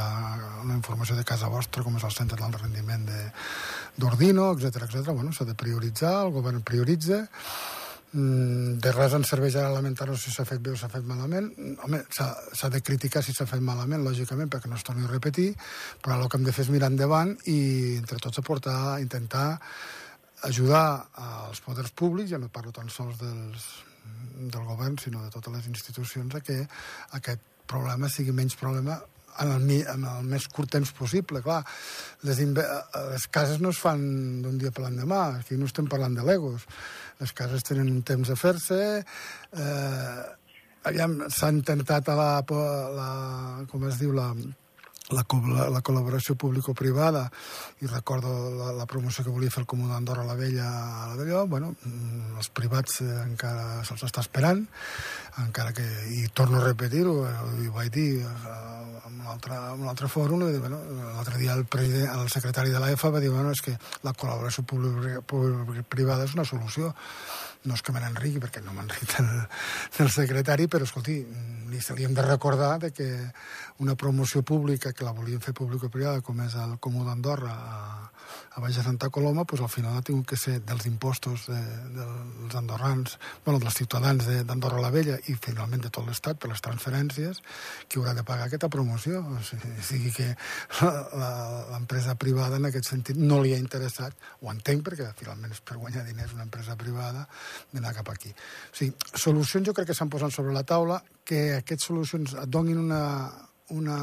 una 0.62 0.76
informació 0.78 1.18
de 1.18 1.26
casa 1.26 1.50
vostra, 1.50 1.84
com 1.86 1.98
és 1.98 2.06
el 2.06 2.14
centre 2.14 2.38
del 2.42 2.60
rendiment 2.60 3.08
d'Ordino, 3.98 4.52
etc 4.54 4.86
etc. 4.86 5.16
Bueno, 5.16 5.34
s'ha 5.34 5.48
de 5.50 5.58
prioritzar, 5.58 6.20
el 6.28 6.36
govern 6.36 6.62
prioritza, 6.62 7.24
de 8.14 8.92
res 8.94 9.14
ens 9.18 9.32
serveix 9.34 9.56
ara 9.58 9.74
lamentar-nos 9.74 10.22
si 10.22 10.32
s'ha 10.32 10.46
fet 10.46 10.62
bé 10.62 10.74
o 10.74 10.78
s'ha 10.78 10.90
fet 10.94 11.06
malament. 11.10 11.48
Home, 11.86 12.04
s'ha 12.14 12.70
de 12.70 12.82
criticar 12.86 13.24
si 13.26 13.34
s'ha 13.34 13.48
fet 13.50 13.64
malament, 13.66 14.04
lògicament, 14.06 14.52
perquè 14.54 14.70
no 14.70 14.78
es 14.78 14.86
torni 14.86 15.08
a 15.08 15.10
repetir, 15.10 15.50
però 16.04 16.20
el 16.20 16.30
que 16.30 16.38
hem 16.38 16.46
de 16.46 16.54
fer 16.54 16.68
és 16.68 16.74
mirar 16.74 16.92
endavant 16.94 17.34
i 17.50 17.58
entre 17.98 18.22
tots 18.22 18.44
aportar, 18.44 19.00
intentar 19.02 19.48
ajudar 20.44 20.86
als 21.24 21.64
poders 21.66 21.90
públics, 21.96 22.30
ja 22.36 22.38
no 22.38 22.52
parlo 22.54 22.76
tan 22.76 22.92
sols 22.94 23.18
dels, 23.18 23.66
del 24.38 24.68
govern, 24.68 25.00
sinó 25.02 25.24
de 25.24 25.34
totes 25.34 25.54
les 25.56 25.72
institucions, 25.72 26.36
a 26.36 26.44
que 26.44 26.60
aquest 27.18 27.50
problema 27.66 28.12
sigui 28.12 28.36
menys 28.36 28.60
problema 28.60 29.00
en 29.42 29.54
el, 29.56 29.70
en 29.94 30.06
el 30.10 30.30
més 30.30 30.48
curt 30.52 30.72
temps 30.76 30.92
possible. 30.98 31.42
Clar, 31.46 31.62
les, 32.28 32.40
les 32.44 33.28
cases 33.34 33.62
no 33.64 33.74
es 33.74 33.82
fan 33.82 34.04
d'un 34.44 34.58
dia 34.62 34.72
per 34.72 34.86
l'endemà, 34.86 35.24
aquí 35.42 35.58
no 35.60 35.70
estem 35.70 35.90
parlant 35.92 36.16
de 36.18 36.26
legos. 36.28 36.68
les 37.20 37.32
cases 37.32 37.64
tenen 37.64 37.88
un 37.88 38.02
temps 38.04 38.30
a 38.30 38.36
fer-se, 38.36 38.78
eh, 39.56 40.24
aviam, 40.90 41.14
s'ha 41.32 41.52
intentat 41.54 42.10
a 42.10 42.16
la, 42.20 42.32
la, 42.98 43.10
com 43.72 43.86
es 43.88 44.00
diu, 44.02 44.12
la, 44.18 44.34
la, 45.16 45.24
la, 45.54 45.68
la 45.74 45.82
col·laboració 45.86 46.36
público-privada 46.40 47.28
i 47.82 47.90
recordo 47.90 48.34
la, 48.58 48.72
la 48.78 48.88
promoció 48.90 49.26
que 49.26 49.34
volia 49.34 49.54
fer 49.54 49.64
el 49.64 49.70
Comú 49.70 49.90
d'Andorra 49.90 50.26
a 50.26 50.30
la 50.32 50.38
Vella 50.40 50.68
a 50.68 51.08
la 51.12 51.18
Vella, 51.20 51.44
bueno, 51.50 51.74
mm, 51.86 52.38
els 52.42 52.50
privats 52.56 53.02
eh, 53.06 53.10
encara 53.24 53.84
se'ls 53.88 54.06
està 54.10 54.24
esperant 54.26 54.66
encara 55.44 55.74
que, 55.76 55.86
i 56.14 56.28
torno 56.34 56.60
a 56.60 56.66
repetir-ho 56.68 57.16
eh, 57.28 57.34
ho 57.68 57.74
vaig 57.76 57.92
dir 57.94 58.10
eh, 58.22 58.28
en 59.08 59.20
un 59.22 59.28
altre, 59.30 59.56
en 59.56 59.82
un 59.86 59.90
altre 59.92 60.10
fòrum 60.12 60.46
bueno, 60.60 60.82
l'altre 61.16 61.38
dia 61.42 61.56
el, 61.58 61.66
el 61.70 62.30
secretari 62.30 62.74
de 62.74 62.82
l'AEFA 62.82 63.14
va 63.14 63.24
dir 63.24 63.32
bueno, 63.34 63.52
és 63.52 63.62
que 63.62 63.78
la 64.04 64.14
col·laboració 64.14 64.66
público-privada 64.68 66.28
és 66.28 66.36
una 66.38 66.48
solució 66.48 66.94
no 67.66 67.78
és 67.78 67.82
que 67.82 67.96
me 67.96 68.02
n'enriqui, 68.04 68.42
perquè 68.44 68.64
no 68.64 68.76
m'enric 68.76 69.18
del, 69.18 69.30
del 69.98 70.12
secretari, 70.14 70.68
però, 70.68 70.88
escolti, 70.88 71.20
li, 71.74 72.06
hem 72.06 72.14
de 72.14 72.26
recordar 72.26 72.78
de 72.80 72.92
que 72.92 73.10
una 73.80 73.96
promoció 73.96 74.44
pública 74.44 74.94
que 74.94 75.06
la 75.06 75.16
volien 75.16 75.42
fer 75.42 75.54
público-privada, 75.58 76.22
com 76.22 76.42
és 76.46 76.56
el 76.60 76.78
Comú 76.84 77.06
d'Andorra, 77.08 77.54
a, 77.54 78.14
a 78.56 78.62
Baix 78.62 78.78
de 78.78 78.84
Santa 78.84 79.10
Coloma, 79.10 79.46
pues, 79.46 79.62
al 79.62 79.70
final 79.70 79.98
ha 79.98 80.04
tingut 80.06 80.28
que 80.30 80.38
ser 80.38 80.60
dels 80.66 80.86
impostos 80.86 81.48
de, 81.50 81.60
dels 81.96 82.56
andorrans, 82.60 83.18
bueno, 83.46 83.60
dels 83.60 83.80
ciutadans 83.80 84.28
d'Andorra 84.46 84.82
la 84.82 84.92
Vella 84.94 85.18
i 85.32 85.36
finalment 85.42 85.82
de 85.82 85.90
tot 85.94 86.06
l'Estat 86.06 86.40
per 86.40 86.52
les 86.52 86.62
transferències, 86.62 87.42
qui 87.88 88.00
haurà 88.00 88.14
de 88.14 88.26
pagar 88.28 88.48
aquesta 88.48 88.70
promoció. 88.70 89.24
O 89.34 89.42
sigui, 89.48 89.74
o 89.74 89.88
sigui 89.88 90.14
que 90.14 90.30
l'empresa 91.74 92.16
privada 92.20 92.62
en 92.62 92.70
aquest 92.70 92.92
sentit 92.92 93.18
no 93.18 93.42
li 93.42 93.56
ha 93.56 93.62
interessat, 93.62 94.14
ho 94.42 94.52
entenc 94.54 94.86
perquè 94.86 95.10
finalment 95.18 95.54
és 95.56 95.64
per 95.66 95.80
guanyar 95.82 96.06
diners 96.06 96.36
una 96.38 96.46
empresa 96.46 96.78
privada, 96.78 97.26
d'anar 97.74 97.94
cap 97.98 98.10
aquí. 98.14 98.34
O 98.72 98.76
sigui, 98.78 98.94
solucions 99.14 99.68
jo 99.68 99.74
crec 99.74 99.92
que 99.92 99.98
s'han 99.98 100.12
posat 100.14 100.34
sobre 100.36 100.56
la 100.56 100.66
taula, 100.68 101.02
que 101.26 101.56
aquestes 101.60 101.90
solucions 101.92 102.36
et 102.36 102.50
donin 102.52 102.82
una, 102.82 103.04
una, 103.74 104.00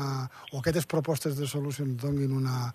o 0.52 0.60
aquestes 0.60 0.86
propostes 0.86 1.36
de 1.36 1.48
solucions 1.48 1.98
donin 2.00 2.32
una, 2.32 2.70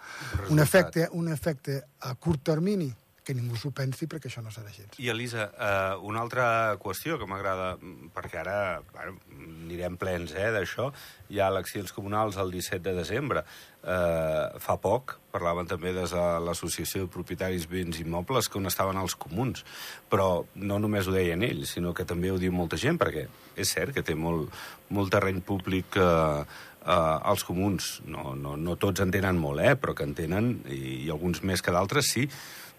un, 0.50 0.60
efecte, 0.60 1.10
un 1.12 1.32
efecte 1.32 1.82
a 2.02 2.16
curt 2.16 2.44
termini, 2.52 2.92
que 3.26 3.34
ningú 3.34 3.58
s'ho 3.58 3.72
pensi 3.74 4.06
perquè 4.10 4.30
això 4.30 4.44
no 4.46 4.54
serà 4.54 4.70
així. 4.70 4.86
I, 5.02 5.10
Elisa, 5.10 5.48
eh, 5.50 5.96
una 6.06 6.22
altra 6.22 6.46
qüestió 6.82 7.18
que 7.18 7.28
m'agrada, 7.30 7.74
perquè 8.14 8.40
ara 8.44 8.58
bueno, 8.92 9.18
anirem 9.66 9.98
plens 9.98 10.36
eh, 10.38 10.52
d'això, 10.54 10.92
hi 11.30 11.40
ha 11.40 11.50
eleccions 11.52 11.94
comunals 11.96 12.38
el 12.42 12.52
17 12.54 12.84
de 12.86 12.94
desembre. 12.98 13.44
Eh, 13.86 14.60
fa 14.62 14.76
poc 14.82 15.18
parlaven 15.34 15.68
també 15.70 15.92
des 15.94 16.14
de 16.16 16.26
l'Associació 16.42 17.04
de 17.06 17.12
Propietaris 17.14 17.68
Béns 17.70 18.00
Immobles 18.02 18.50
que 18.50 18.58
on 18.60 18.70
estaven 18.70 18.98
els 19.02 19.18
comuns, 19.20 19.66
però 20.10 20.46
no 20.56 20.80
només 20.82 21.08
ho 21.08 21.16
deien 21.16 21.44
ells, 21.46 21.76
sinó 21.76 21.94
que 21.94 22.08
també 22.08 22.32
ho 22.32 22.40
diu 22.42 22.54
molta 22.56 22.80
gent, 22.82 22.98
perquè 23.02 23.28
és 23.56 23.74
cert 23.78 23.94
que 23.96 24.06
té 24.06 24.16
molt, 24.18 24.54
molt 24.90 25.14
terreny 25.14 25.42
públic 25.46 26.00
eh, 26.02 26.46
eh, 26.86 27.18
els 27.32 27.46
comuns, 27.46 28.00
no, 28.10 28.34
no, 28.40 28.56
no 28.58 28.78
tots 28.82 29.04
en 29.06 29.14
tenen 29.14 29.38
molt, 29.42 29.62
eh, 29.62 29.76
però 29.80 29.96
que 29.98 30.08
en 30.08 30.16
tenen, 30.18 30.52
i, 30.70 31.06
i 31.06 31.14
alguns 31.14 31.44
més 31.44 31.62
que 31.62 31.74
d'altres 31.76 32.10
sí, 32.16 32.26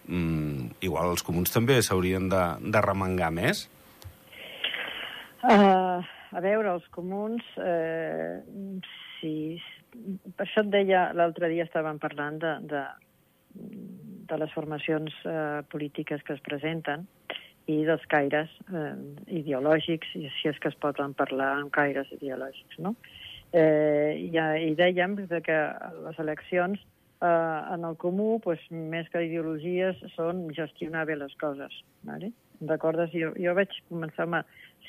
mm, 0.08 0.82
igual 0.86 1.14
els 1.14 1.26
comuns 1.26 1.54
també 1.54 1.78
s'haurien 1.82 2.30
de, 2.32 2.44
de 2.66 2.84
remengar 2.84 3.30
més? 3.34 3.66
Uh, 5.46 6.02
a 6.36 6.42
veure, 6.44 6.74
els 6.76 6.86
comuns, 6.94 7.44
eh, 7.62 8.42
sí, 9.18 9.34
per 10.36 10.44
això 10.44 10.64
et 10.64 10.72
deia, 10.74 11.08
l'altre 11.16 11.48
dia 11.52 11.64
estàvem 11.64 12.00
parlant 12.02 12.38
de, 12.42 12.52
de, 12.72 12.82
de 14.30 14.40
les 14.42 14.52
formacions 14.52 15.14
eh, 15.24 15.62
polítiques 15.72 16.24
que 16.26 16.36
es 16.36 16.42
presenten 16.44 17.06
i 17.72 17.80
dels 17.88 18.04
caires 18.12 18.52
eh, 18.68 18.92
ideològics, 19.40 20.12
i 20.18 20.28
si 20.36 20.50
és 20.52 20.60
que 20.62 20.70
es 20.70 20.78
poden 20.82 21.16
parlar 21.18 21.54
amb 21.56 21.72
caires 21.74 22.12
ideològics, 22.18 22.78
no? 22.84 22.94
Eh, 23.56 24.12
i, 24.26 24.30
I 24.36 24.74
dèiem 24.76 25.16
que 25.46 25.58
les 26.04 26.20
eleccions 26.20 26.78
eh, 27.22 27.60
en 27.74 27.84
el 27.88 27.96
comú, 27.96 28.36
pues, 28.44 28.60
més 28.70 29.08
que 29.12 29.24
ideologies, 29.24 30.02
són 30.14 30.46
gestionar 30.54 31.06
bé 31.08 31.16
les 31.16 31.34
coses. 31.40 31.72
Vale? 32.06 32.32
Recordes? 32.60 33.12
Jo, 33.14 33.32
jo 33.40 33.56
vaig 33.56 33.72
començar 33.90 34.28
amb... 34.28 34.42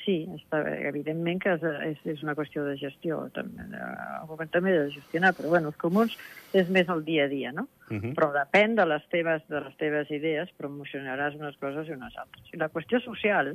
Sí, 0.08 0.22
està, 0.32 0.62
evidentment 0.88 1.36
que 1.42 1.50
és, 1.52 1.64
és, 1.84 1.98
és 2.14 2.20
una 2.24 2.32
qüestió 2.32 2.62
de 2.64 2.78
gestió, 2.80 3.18
també, 3.36 3.66
el 3.76 4.28
govern 4.30 4.48
també 4.54 4.72
ha 4.72 4.86
de 4.86 4.94
gestionar, 4.94 5.34
però 5.36 5.50
bueno, 5.52 5.68
els 5.68 5.76
comuns 5.82 6.14
és 6.56 6.70
més 6.72 6.88
el 6.88 7.02
dia 7.04 7.26
a 7.26 7.28
dia, 7.28 7.50
no? 7.52 7.66
Uh 7.90 7.92
mhm. 7.92 8.00
-huh. 8.00 8.14
Però 8.16 8.30
depèn 8.32 8.74
de 8.78 8.86
les, 8.88 9.04
teves, 9.12 9.42
de 9.52 9.60
les 9.60 9.76
teves 9.76 10.10
idees, 10.10 10.54
promocionaràs 10.56 11.36
unes 11.36 11.58
coses 11.60 11.88
i 11.88 11.92
unes 11.92 12.16
altres. 12.16 12.48
I 12.54 12.56
la 12.56 12.70
qüestió 12.70 13.02
social 13.04 13.52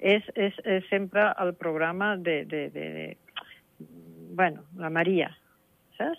és, 0.00 0.24
és, 0.34 0.54
és 0.64 0.82
sempre 0.90 1.32
el 1.38 1.54
programa 1.54 2.16
de, 2.16 2.44
de, 2.44 2.68
de, 2.70 2.90
de 2.98 3.16
bueno, 4.34 4.64
la 4.76 4.90
Maria, 4.90 5.30
saps? 5.98 6.18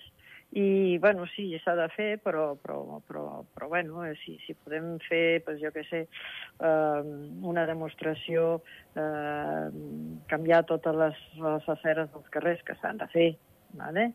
I, 0.57 0.97
bueno, 0.97 1.27
sí, 1.35 1.51
s'ha 1.61 1.75
de 1.77 1.85
fer, 1.93 2.09
però, 2.23 2.55
però, 2.57 3.01
però, 3.05 3.25
però 3.53 3.67
bueno, 3.69 4.01
eh, 4.07 4.15
si, 4.23 4.39
si 4.45 4.55
podem 4.57 4.95
fer, 5.05 5.43
pues, 5.45 5.59
jo 5.61 5.69
què 5.75 5.83
sé, 5.85 5.99
eh, 6.07 7.01
una 7.51 7.67
demostració, 7.69 8.47
eh, 8.97 9.67
canviar 10.31 10.63
totes 10.65 10.97
les, 10.97 11.21
les 11.43 11.69
aceres 11.75 12.09
dels 12.15 12.33
carrers 12.33 12.65
que 12.65 12.77
s'han 12.81 13.03
de 13.03 13.09
fer, 13.13 13.29
¿vale? 13.77 14.11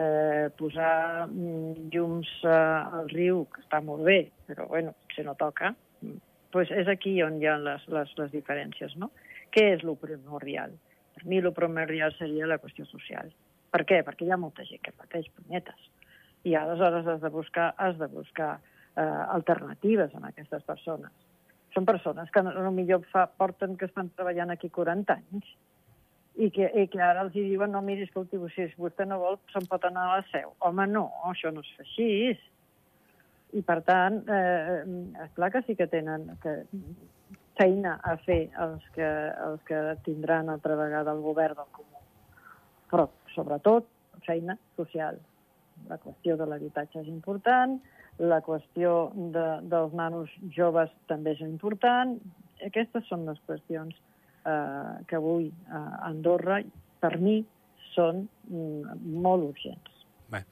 eh, 0.00 0.50
posar 0.56 1.28
mm, 1.28 1.90
llums 1.92 2.28
eh, 2.44 2.98
al 3.00 3.10
riu, 3.12 3.44
que 3.52 3.62
està 3.64 3.80
molt 3.84 4.06
bé, 4.06 4.20
però 4.48 4.66
bueno, 4.70 4.94
si 5.14 5.24
no 5.26 5.34
toca, 5.38 5.74
pues 6.54 6.70
és 6.74 6.88
aquí 6.90 7.18
on 7.22 7.38
hi 7.40 7.46
ha 7.46 7.58
les, 7.60 7.84
les, 7.92 8.14
les 8.18 8.32
diferències, 8.32 8.96
no? 8.98 9.10
Què 9.54 9.66
és 9.74 9.84
lo 9.86 9.96
primordial? 10.00 10.72
Per 11.14 11.26
mi 11.28 11.40
lo 11.42 11.52
primordial 11.54 12.14
seria 12.18 12.48
la 12.48 12.58
qüestió 12.62 12.86
social. 12.88 13.30
Per 13.70 13.84
què? 13.86 14.02
Perquè 14.06 14.26
hi 14.26 14.34
ha 14.34 14.40
molta 14.40 14.66
gent 14.66 14.82
que 14.84 14.94
pateix 14.96 15.28
punyetes. 15.36 15.88
I 16.48 16.56
aleshores 16.58 17.06
has 17.06 17.20
de 17.22 17.30
buscar, 17.30 17.72
has 17.78 17.98
de 18.00 18.08
buscar 18.10 18.52
eh, 18.96 19.02
alternatives 19.36 20.14
a 20.14 20.22
aquestes 20.30 20.64
persones. 20.66 21.12
Són 21.74 21.86
persones 21.86 22.30
que 22.34 22.42
millor 22.42 23.04
fa, 23.12 23.28
porten 23.38 23.76
que 23.78 23.86
estan 23.86 24.10
treballant 24.16 24.50
aquí 24.50 24.70
40 24.74 25.14
anys 25.14 25.52
i 26.40 26.48
que, 26.50 26.66
i 26.66 26.86
que 26.90 27.02
ara 27.04 27.26
els 27.26 27.34
diuen, 27.34 27.70
no, 27.70 27.82
miri, 27.84 28.06
escolti, 28.08 28.40
si 28.54 28.66
vostè 28.80 29.06
no 29.06 29.20
vol, 29.20 29.38
se'n 29.52 29.68
pot 29.70 29.84
anar 29.86 30.06
a 30.06 30.16
la 30.16 30.26
seu. 30.30 30.54
Home, 30.66 30.86
no, 30.90 31.04
això 31.30 31.52
no 31.54 31.62
es 31.62 31.70
fa 31.76 31.84
així. 31.84 32.08
I, 33.52 33.62
per 33.66 33.80
tant, 33.86 34.22
eh, 34.30 34.82
és 35.26 35.32
clar 35.36 35.50
que 35.54 35.62
sí 35.66 35.76
que 35.78 35.86
tenen 35.90 36.26
que, 36.42 36.54
feina 37.60 37.98
a 38.06 38.16
fer 38.24 38.48
els 38.62 38.84
que, 38.94 39.06
els 39.44 39.62
que 39.68 39.80
tindran 40.06 40.48
altra 40.48 40.76
vegada 40.78 41.12
el 41.12 41.20
govern 41.24 41.58
del 41.58 41.72
comú. 41.76 41.98
Però 42.90 43.06
sobretot 43.34 43.88
feina 44.26 44.56
social. 44.76 45.18
La 45.88 45.96
qüestió 46.02 46.36
de 46.36 46.46
l'habitatge 46.48 47.00
és 47.00 47.08
important, 47.08 47.78
la 48.20 48.40
qüestió 48.44 49.10
de, 49.16 49.46
dels 49.72 49.94
nanos 49.96 50.32
joves 50.56 50.92
també 51.08 51.32
és 51.36 51.40
important. 51.46 52.18
Aquestes 52.66 53.06
són 53.08 53.24
les 53.28 53.40
qüestions 53.48 53.96
eh, 53.96 54.92
que 55.08 55.16
avui 55.16 55.48
a 55.72 55.82
Andorra, 56.10 56.60
per 57.00 57.16
mi, 57.22 57.40
són 57.94 58.26
mm, 58.50 59.00
molt 59.24 59.48
urgents. 59.54 60.04
Bé. 60.30 60.44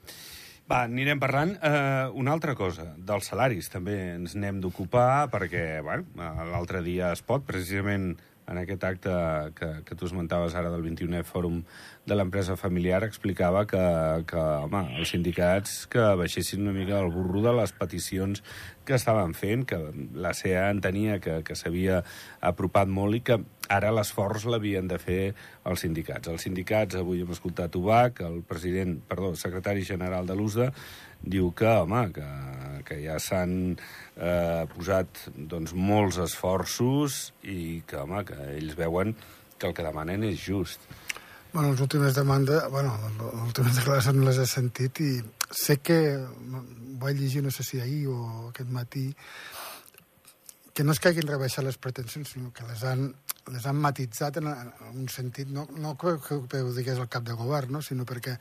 Va, 0.68 0.82
anirem 0.84 1.20
parlant. 1.20 1.54
Uh, 1.64 2.10
una 2.20 2.34
altra 2.36 2.52
cosa, 2.56 2.90
dels 3.08 3.30
salaris 3.30 3.70
també 3.72 3.94
ens 4.18 4.34
n'hem 4.36 4.58
d'ocupar 4.60 5.30
perquè, 5.32 5.80
bueno, 5.84 6.04
l'altre 6.50 6.82
dia 6.84 7.08
es 7.16 7.22
pot, 7.24 7.46
precisament 7.48 8.10
en 8.48 8.58
aquest 8.60 8.84
acte 8.84 9.12
que, 9.58 9.68
que 9.84 9.96
tu 9.98 10.08
esmentaves 10.08 10.56
ara 10.56 10.72
del 10.72 10.84
21è 10.86 11.22
Fòrum 11.28 11.60
de 12.08 12.16
l'empresa 12.16 12.56
familiar, 12.56 13.02
explicava 13.04 13.66
que, 13.68 13.82
que 14.28 14.40
home, 14.64 14.82
els 14.98 15.12
sindicats 15.12 15.84
que 15.92 16.04
baixessin 16.20 16.64
una 16.64 16.74
mica 16.76 17.02
el 17.02 17.12
burro 17.12 17.44
de 17.44 17.52
les 17.60 17.74
peticions 17.76 18.42
que 18.88 18.96
estaven 18.96 19.34
fent, 19.36 19.66
que 19.68 19.78
la 20.16 20.32
CEA 20.32 20.70
entenia 20.72 21.18
que, 21.20 21.42
que 21.44 21.56
s'havia 21.58 22.00
apropat 22.40 22.88
molt 22.88 23.18
i 23.18 23.24
que 23.26 23.36
ara 23.68 23.92
l'esforç 23.92 24.46
l'havien 24.48 24.88
de 24.88 24.96
fer 25.02 25.20
els 25.68 25.84
sindicats. 25.84 26.32
Els 26.32 26.46
sindicats, 26.48 26.96
avui 26.96 27.20
hem 27.20 27.34
escoltat 27.34 27.76
Ubac, 27.76 28.22
el 28.24 28.40
president, 28.48 28.96
perdó, 29.10 29.34
secretari 29.36 29.84
general 29.84 30.26
de 30.26 30.38
l'USDA, 30.38 30.70
diu 31.22 31.50
que, 31.56 31.70
home, 31.82 32.04
que, 32.14 32.28
que 32.86 33.00
ja 33.02 33.18
s'han 33.22 33.54
eh, 33.74 34.64
posat 34.74 35.24
doncs, 35.34 35.74
molts 35.74 36.20
esforços 36.22 37.20
i 37.42 37.82
que, 37.86 38.00
home, 38.04 38.24
que 38.28 38.38
ells 38.56 38.78
veuen 38.78 39.14
que 39.58 39.66
el 39.66 39.74
que 39.74 39.86
demanen 39.86 40.24
és 40.28 40.38
just. 40.40 40.82
Bueno, 41.52 41.72
les 41.72 41.80
últimes 41.80 42.14
demandes, 42.14 42.62
bueno, 42.70 42.92
les 43.02 43.46
últimes 43.48 43.78
declaracions 43.80 44.24
les 44.24 44.38
he 44.38 44.46
sentit 44.46 45.00
i 45.00 45.12
sé 45.50 45.78
que 45.80 45.98
vaig 47.00 47.16
llegir, 47.18 47.42
no 47.42 47.50
sé 47.50 47.64
si 47.64 47.80
ahir 47.80 48.06
o 48.12 48.18
aquest 48.50 48.70
matí, 48.70 49.08
que 50.74 50.84
no 50.84 50.94
és 50.94 51.00
que 51.02 51.10
hagin 51.10 51.26
rebaixat 51.26 51.64
les 51.66 51.80
pretensions, 51.80 52.36
sinó 52.36 52.52
que 52.54 52.66
les 52.68 52.84
han, 52.86 53.08
les 53.52 53.66
han 53.66 53.78
matitzat 53.80 54.40
en, 54.40 54.48
un 54.92 55.08
sentit, 55.12 55.48
no, 55.52 55.66
no 55.78 55.94
que, 56.00 56.16
ho 56.16 56.72
digués 56.76 56.98
el 56.98 57.08
cap 57.12 57.24
de 57.26 57.36
govern, 57.38 57.78
no? 57.78 57.82
sinó 57.82 58.06
perquè 58.08 58.36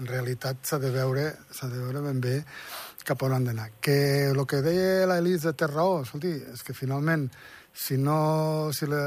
en 0.00 0.10
realitat 0.10 0.64
s'ha 0.66 0.80
de 0.82 0.90
veure 0.94 1.30
s'ha 1.50 1.68
de 1.70 1.78
veure 1.78 2.04
ben 2.04 2.20
bé 2.20 2.36
cap 3.04 3.22
on 3.24 3.32
han 3.32 3.46
d'anar. 3.48 3.70
Que 3.80 4.28
el 4.30 4.44
que 4.46 4.60
deia 4.64 5.06
l'Elisa 5.08 5.54
té 5.56 5.66
raó, 5.70 6.02
escolti, 6.04 6.34
és 6.52 6.62
que 6.66 6.76
finalment 6.76 7.28
si, 7.72 7.96
no, 7.96 8.70
si 8.74 8.86
la, 8.90 9.02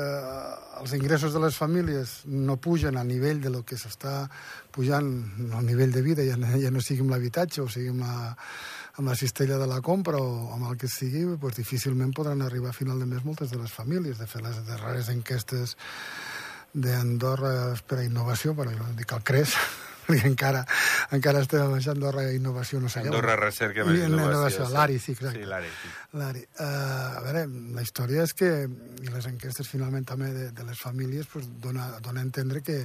els 0.81 0.93
ingressos 0.95 1.33
de 1.35 1.41
les 1.43 1.55
famílies 1.55 2.21
no 2.25 2.57
pugen 2.57 2.97
a 2.97 3.03
nivell 3.03 3.41
de 3.43 3.51
lo 3.53 3.63
que 3.67 3.77
s'està 3.77 4.23
pujant 4.73 5.09
al 5.53 5.65
nivell 5.67 5.91
de 5.93 6.01
vida, 6.01 6.25
ja, 6.25 6.37
ja 6.57 6.71
no 6.71 6.81
sigui 6.81 7.03
amb 7.03 7.13
l'habitatge 7.13 7.61
o 7.61 7.69
sigui 7.69 7.91
amb 7.93 8.05
la, 8.07 8.31
amb 8.93 9.09
la 9.09 9.15
cistella 9.17 9.57
de 9.57 9.67
la 9.67 9.81
compra 9.81 10.19
o 10.21 10.51
amb 10.53 10.67
el 10.69 10.77
que 10.77 10.89
sigui, 10.91 11.25
pues 11.41 11.57
difícilment 11.57 12.13
podran 12.13 12.43
arribar 12.45 12.69
a 12.69 12.77
final 12.77 12.99
de 13.01 13.07
mes 13.09 13.23
moltes 13.25 13.49
de 13.49 13.57
les 13.57 13.71
famílies. 13.73 14.19
De 14.21 14.27
fet, 14.29 14.43
les 14.45 14.59
darreres 14.67 15.09
enquestes 15.09 15.77
d'Andorra 16.73 17.73
per 17.87 18.01
a 18.01 18.05
innovació, 18.05 18.53
però 18.57 18.73
jo 18.73 18.91
dic 18.97 19.15
el 19.17 19.25
CRES, 19.25 19.57
perquè 20.05 20.29
encara, 20.29 20.63
encara 21.15 21.41
estem 21.45 21.65
amb 21.65 21.89
Andorra 21.93 22.27
Innovació, 22.35 22.81
no 22.83 22.89
sé 22.91 23.01
Andorra 23.01 23.37
què. 23.37 23.41
Recerca 23.45 23.85
més 23.87 24.05
Innovació. 24.05 24.67
Sí. 24.67 24.73
L'ARI, 24.77 24.97
sí, 24.99 25.17
exacte. 25.17 25.41
Sí, 25.41 25.49
l'ARI. 25.49 25.73
L'ARI. 26.19 26.47
Uh, 26.53 26.65
a 26.65 27.21
veure, 27.25 27.45
la 27.77 27.85
història 27.85 28.25
és 28.27 28.37
que, 28.37 28.51
i 29.01 29.13
les 29.13 29.29
enquestes 29.29 29.69
finalment 29.69 30.05
també 30.05 30.33
de, 30.35 30.49
de 30.53 30.65
les 30.69 30.81
famílies, 30.81 31.29
pues, 31.33 31.49
dona, 31.63 31.93
dona 32.03 32.21
a 32.21 32.29
entendre 32.29 32.61
que 32.65 32.83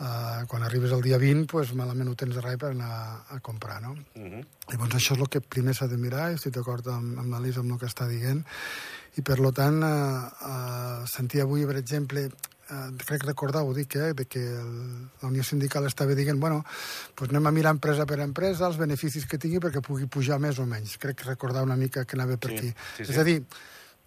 uh, 0.00 0.46
quan 0.46 0.62
arribes 0.62 0.92
el 0.92 1.02
dia 1.02 1.18
20, 1.18 1.46
pues, 1.50 1.74
malament 1.74 2.08
ho 2.08 2.14
tens 2.14 2.36
res 2.42 2.56
per 2.60 2.70
anar 2.70 3.24
a 3.30 3.40
comprar, 3.40 3.80
no? 3.82 3.92
Uh 4.14 4.22
-huh. 4.22 4.46
Llavors 4.70 4.94
això 4.94 5.14
és 5.14 5.20
el 5.20 5.28
que 5.28 5.40
primer 5.40 5.74
s'ha 5.74 5.86
de 5.88 5.96
mirar, 5.96 6.32
estic 6.32 6.54
d'acord 6.54 6.86
amb, 6.88 7.18
amb 7.18 7.32
l'Elisa 7.32 7.60
amb 7.60 7.72
el 7.72 7.78
que 7.78 7.86
està 7.86 8.08
dient, 8.08 8.44
i 9.16 9.22
per 9.22 9.38
lo 9.38 9.52
tant 9.52 9.82
uh, 9.82 10.26
uh, 10.26 11.06
sentia 11.06 11.42
avui, 11.42 11.66
per 11.66 11.76
exemple, 11.76 12.30
eh, 12.70 12.90
crec 13.04 13.24
recordar, 13.24 13.62
ho 13.62 13.74
dic, 13.74 13.96
eh, 13.96 14.12
de 14.14 14.26
que 14.26 14.40
el, 14.40 15.10
la 15.22 15.28
Unió 15.28 15.44
Sindical 15.44 15.86
estava 15.86 16.14
dient, 16.14 16.40
bueno, 16.40 16.64
pues 17.14 17.30
anem 17.30 17.46
a 17.46 17.52
mirar 17.52 17.74
empresa 17.74 18.06
per 18.06 18.20
empresa 18.20 18.66
els 18.66 18.78
beneficis 18.80 19.26
que 19.26 19.38
tingui 19.38 19.60
perquè 19.60 19.82
pugui 19.84 20.06
pujar 20.06 20.38
més 20.40 20.58
o 20.58 20.66
menys. 20.66 20.96
Crec 20.98 21.24
recordar 21.26 21.62
una 21.62 21.76
mica 21.76 22.04
que 22.04 22.16
anava 22.16 22.36
per 22.36 22.50
Sí, 22.50 22.56
aquí. 22.56 22.74
sí, 22.96 23.04
sí. 23.04 23.12
És 23.12 23.18
a 23.18 23.24
dir, 23.24 23.44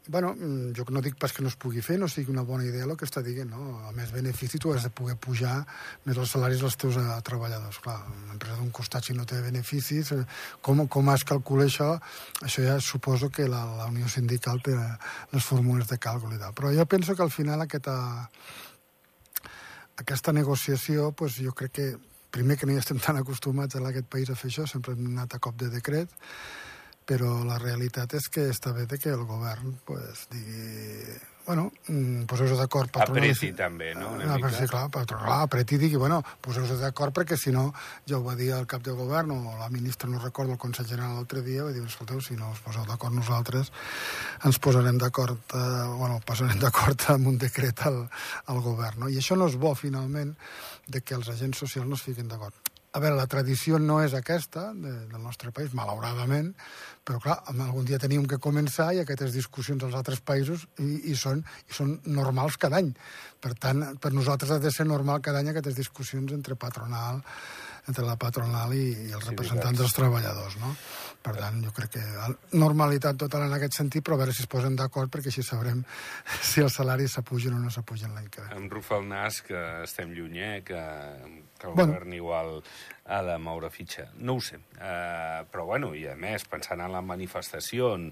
bueno, 0.07 0.33
mm, 0.35 0.73
jo 0.77 0.85
no 0.89 1.01
dic 1.01 1.17
pas 1.19 1.33
que 1.33 1.43
no 1.43 1.49
es 1.51 1.55
pugui 1.59 1.81
fer, 1.85 1.97
no 1.99 2.07
sigui 2.07 2.31
una 2.31 2.43
bona 2.47 2.65
idea 2.65 2.85
el 2.85 2.95
que 2.97 3.05
està 3.07 3.21
dient, 3.25 3.49
no? 3.51 3.79
A 3.87 3.91
més 3.95 4.11
benefici 4.13 4.59
tu 4.59 4.71
has 4.73 4.83
de 4.87 4.91
poder 4.91 5.17
pujar 5.17 5.55
més 6.05 6.17
els 6.17 6.31
salaris 6.31 6.63
dels 6.63 6.77
teus 6.79 6.97
eh, 7.01 7.05
treballadors. 7.27 7.79
Clar, 7.83 7.97
una 8.23 8.35
empresa 8.37 8.57
d'un 8.59 8.71
costat 8.71 9.05
si 9.05 9.15
no 9.17 9.25
té 9.25 9.41
beneficis, 9.43 10.11
eh, 10.15 10.23
com, 10.61 10.85
com 10.87 11.11
es 11.13 11.25
calcula 11.27 11.67
això? 11.67 11.93
Això 12.47 12.65
ja 12.65 12.79
suposo 12.79 13.29
que 13.29 13.47
la, 13.47 13.63
la 13.79 13.87
Unió 13.91 14.09
Sindical 14.11 14.61
té 14.63 14.75
eh, 14.75 14.89
les 15.33 15.45
fórmules 15.45 15.89
de 15.91 15.99
càlcul 16.01 16.35
i 16.35 16.41
tal. 16.41 16.55
Però 16.57 16.73
jo 16.75 16.85
penso 16.85 17.15
que 17.15 17.25
al 17.25 17.33
final 17.33 17.65
aquesta, 17.65 17.97
aquesta 19.97 20.33
negociació, 20.33 21.11
pues, 21.11 21.41
jo 21.43 21.55
crec 21.57 21.75
que 21.79 21.89
primer 22.31 22.57
que 22.57 22.67
no 22.67 22.75
hi 22.75 22.79
estem 22.81 22.99
tan 23.01 23.17
acostumats 23.17 23.75
en 23.79 23.87
aquest 23.87 24.07
país 24.11 24.29
a 24.29 24.35
fer 24.37 24.51
això, 24.51 24.67
sempre 24.69 24.93
hem 24.93 25.05
anat 25.13 25.35
a 25.35 25.39
cop 25.43 25.57
de 25.57 25.71
decret, 25.73 26.11
però 27.07 27.37
la 27.47 27.57
realitat 27.61 28.13
és 28.19 28.27
que 28.29 28.49
està 28.51 28.73
bé 28.75 28.85
que 28.99 29.09
el 29.13 29.23
govern 29.25 29.77
pues, 29.87 30.27
digui 30.33 31.15
bueno, 31.47 31.69
mm, 31.87 32.25
poseu-vos 32.27 32.59
d'acord 32.59 32.89
patronal... 32.91 33.23
Apreti 33.23 33.53
també, 33.55 33.93
no? 33.95 34.09
Una 34.17 34.25
Ah, 34.25 34.35
mica. 34.35 34.49
però 34.49 34.57
sí, 34.57 34.65
clar, 34.67 34.89
patronal, 34.91 35.45
apreti 35.45 35.77
digui, 35.79 35.95
bueno, 35.95 36.17
poseu-vos 36.43 36.81
d'acord 36.81 37.15
perquè 37.15 37.37
si 37.39 37.53
no, 37.55 37.69
ja 38.03 38.17
ho 38.17 38.23
va 38.25 38.35
dir 38.35 38.49
el 38.51 38.67
cap 38.67 38.83
de 38.83 38.91
govern 38.91 39.31
o 39.31 39.53
la 39.55 39.69
ministra, 39.71 40.09
no 40.11 40.19
recordo, 40.19 40.51
el 40.51 40.59
Consell 40.59 40.89
General 40.91 41.15
l'altre 41.15 41.39
dia, 41.47 41.63
va 41.63 41.71
dir, 41.71 41.85
escolteu, 41.87 42.19
si 42.19 42.35
no 42.35 42.51
us 42.51 42.59
poseu 42.65 42.83
d'acord 42.83 43.15
nosaltres, 43.15 43.71
ens 44.43 44.59
posarem 44.59 44.99
d'acord, 44.99 45.39
eh, 45.55 45.87
bueno, 45.95 46.19
posarem 46.27 46.59
d'acord 46.65 47.07
amb 47.15 47.31
un 47.31 47.37
decret 47.39 47.79
al, 47.87 48.03
al 48.51 48.59
govern, 48.67 49.05
no? 49.05 49.07
I 49.07 49.15
això 49.23 49.39
no 49.39 49.47
és 49.47 49.55
bo, 49.55 49.71
finalment, 49.79 50.35
de 50.91 50.99
que 50.99 51.15
els 51.15 51.31
agents 51.31 51.63
socials 51.63 51.87
no 51.87 51.95
es 51.95 52.03
fiquin 52.03 52.27
d'acord. 52.27 52.59
A 52.95 53.01
veure, 53.03 53.17
la 53.19 53.27
tradició 53.29 53.77
no 53.83 53.99
és 54.01 54.13
aquesta 54.17 54.69
de, 54.73 54.93
del 55.11 55.21
nostre 55.21 55.51
país, 55.53 55.73
malauradament, 55.75 56.53
però 57.05 57.19
clar, 57.23 57.35
algun 57.51 57.85
dia 57.85 57.99
teníem 57.99 58.25
que 58.29 58.39
començar 58.41 58.89
i 58.95 59.01
aquestes 59.03 59.35
discussions 59.35 59.83
als 59.83 59.97
altres 59.99 60.23
països 60.23 60.65
i, 60.79 61.11
i, 61.11 61.15
són, 61.19 61.43
i 61.67 61.75
són 61.77 61.97
normals 62.07 62.57
cada 62.61 62.79
any. 62.79 62.93
Per 63.43 63.53
tant, 63.59 63.83
per 64.01 64.13
nosaltres 64.15 64.55
ha 64.55 64.59
de 64.63 64.71
ser 64.73 64.87
normal 64.87 65.21
cada 65.25 65.43
any 65.43 65.51
aquestes 65.51 65.77
discussions 65.77 66.33
entre 66.33 66.55
patronal, 66.55 67.21
entre 67.87 68.07
la 68.07 68.17
patronal 68.19 68.73
i, 68.75 68.87
i 69.07 69.13
els 69.15 69.29
representants 69.29 69.83
dels 69.83 69.95
treballadors, 69.95 70.57
no? 70.63 70.73
Per 71.25 71.33
tant, 71.35 71.57
jo 71.65 71.71
crec 71.75 71.89
que 71.97 72.03
normalitat 72.55 73.17
total 73.19 73.47
en 73.47 73.53
aquest 73.57 73.73
sentit, 73.75 74.03
però 74.05 74.15
a 74.15 74.21
veure 74.21 74.33
si 74.35 74.43
es 74.45 74.47
posen 74.47 74.77
d'acord 74.79 75.11
perquè 75.11 75.27
així 75.31 75.43
sabrem 75.43 75.81
si 76.49 76.61
els 76.63 76.77
salaris 76.79 77.17
s'apugen 77.17 77.57
o 77.57 77.59
no 77.59 77.71
s'apugen 77.73 78.13
l'any 78.15 78.29
que 78.31 78.45
ve. 78.45 78.53
Em 78.55 78.69
rufa 78.71 78.95
el 79.01 79.07
nas 79.09 79.41
que 79.43 79.59
estem 79.83 80.13
lluny, 80.15 80.37
eh? 80.39 80.63
que, 80.63 80.81
que 81.59 81.67
el 81.67 81.73
Bueno. 81.73 81.93
govern 81.93 82.13
igual 82.13 82.51
ha 83.05 83.21
de 83.23 83.37
moure 83.37 83.69
fitxa. 83.73 84.07
No 84.19 84.37
ho 84.37 84.41
sé. 84.41 84.61
Uh, 84.77 85.43
però, 85.51 85.65
bueno, 85.65 85.93
i 85.95 86.07
a 86.07 86.15
més, 86.15 86.45
pensant 86.47 86.79
en 86.85 86.91
la 86.95 87.01
manifestació, 87.01 87.95
en, 87.97 88.11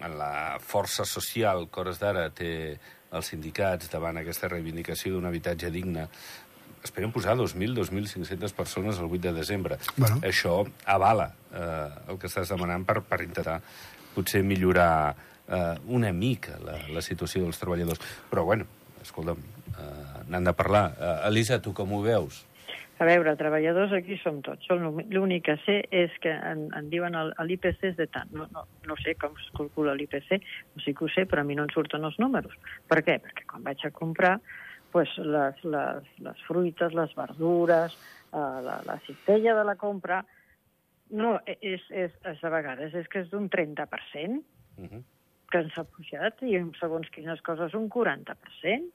en 0.00 0.18
la 0.18 0.58
força 0.60 1.04
social 1.04 1.68
que 1.68 1.80
hores 1.82 2.00
d'ara 2.00 2.30
té 2.30 2.78
els 3.16 3.28
sindicats 3.30 3.88
davant 3.92 4.16
aquesta 4.18 4.48
reivindicació 4.50 5.14
d'un 5.14 5.28
habitatge 5.28 5.70
digne, 5.70 6.08
esperen 6.86 7.12
posar 7.14 7.36
2.000, 7.36 7.74
2.500 7.76 8.54
persones 8.56 8.98
el 9.02 9.10
8 9.10 9.20
de 9.28 9.34
desembre. 9.36 9.78
Bueno. 9.96 10.20
Això 10.26 10.62
avala 10.86 11.32
eh, 11.52 12.10
el 12.12 12.18
que 12.22 12.30
estàs 12.30 12.54
demanant 12.54 12.86
per, 12.88 13.02
per 13.04 13.20
intentar 13.26 13.60
potser 14.14 14.42
millorar 14.46 15.14
eh, 15.48 15.76
una 15.92 16.12
mica 16.12 16.58
la, 16.64 16.78
la 16.92 17.04
situació 17.04 17.44
dels 17.44 17.60
treballadors. 17.60 18.02
Però, 18.30 18.46
bueno, 18.48 18.68
escolta'm, 19.02 19.40
eh, 19.74 20.26
n'han 20.30 20.50
de 20.50 20.54
parlar. 20.56 20.90
Eh, 20.96 21.16
Elisa, 21.30 21.60
tu 21.62 21.74
com 21.76 21.92
ho 21.92 22.02
veus? 22.04 22.44
A 22.96 23.04
veure, 23.04 23.34
treballadors 23.36 23.92
aquí 23.92 24.16
som 24.22 24.38
tots. 24.44 24.64
Jo 24.64 24.78
L'únic 25.12 25.44
que 25.50 25.56
sé 25.66 25.82
és 25.92 26.14
que 26.24 26.32
en, 26.32 26.66
en 26.76 26.86
diuen 26.92 27.16
l'IPC 27.44 27.90
és 27.90 27.98
de 27.98 28.06
tant. 28.08 28.30
No, 28.32 28.46
no, 28.54 28.64
no 28.88 28.96
sé 29.02 29.12
com 29.20 29.36
es 29.36 29.50
calcula 29.56 29.92
l'IPC, 29.98 30.38
no 30.72 30.84
sé 30.84 30.94
que 30.96 31.04
ho 31.04 31.10
sé, 31.12 31.26
però 31.28 31.44
a 31.44 31.48
mi 31.48 31.58
no 31.58 31.66
em 31.66 31.74
surten 31.74 32.08
els 32.08 32.16
números. 32.22 32.56
Per 32.88 33.02
què? 33.04 33.18
Perquè 33.26 33.44
quan 33.52 33.66
vaig 33.66 33.84
a 33.84 33.92
comprar 33.92 34.38
pues, 34.96 35.10
les, 35.20 35.64
les, 35.68 36.06
les 36.24 36.38
fruites, 36.48 36.94
les 36.96 37.12
verdures, 37.18 37.92
eh, 38.32 38.38
la, 38.64 38.78
la 38.86 38.96
cistella 39.04 39.52
de 39.58 39.64
la 39.68 39.74
compra, 39.76 40.22
no, 41.12 41.34
és, 41.60 41.84
és, 41.92 42.14
és 42.24 42.40
a 42.42 42.50
vegades 42.50 42.94
és 42.96 43.08
que 43.12 43.20
és 43.26 43.28
d'un 43.30 43.50
30%, 43.52 44.40
Uh 44.76 44.84
-huh. 44.84 45.02
que 45.50 45.58
ens 45.58 45.76
ha 45.78 45.84
pujat, 45.84 46.42
i 46.42 46.56
en 46.56 46.72
segons 46.80 47.08
quines 47.10 47.40
coses 47.40 47.72
un 47.74 47.88
40%. 47.88 48.90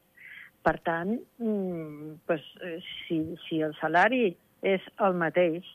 Per 0.62 0.78
tant, 0.86 1.20
mm, 1.40 2.20
pues, 2.28 2.42
eh, 2.62 2.80
si, 3.08 3.36
si 3.48 3.62
el 3.62 3.74
salari 3.80 4.36
és 4.62 4.82
el 5.00 5.14
mateix, 5.14 5.66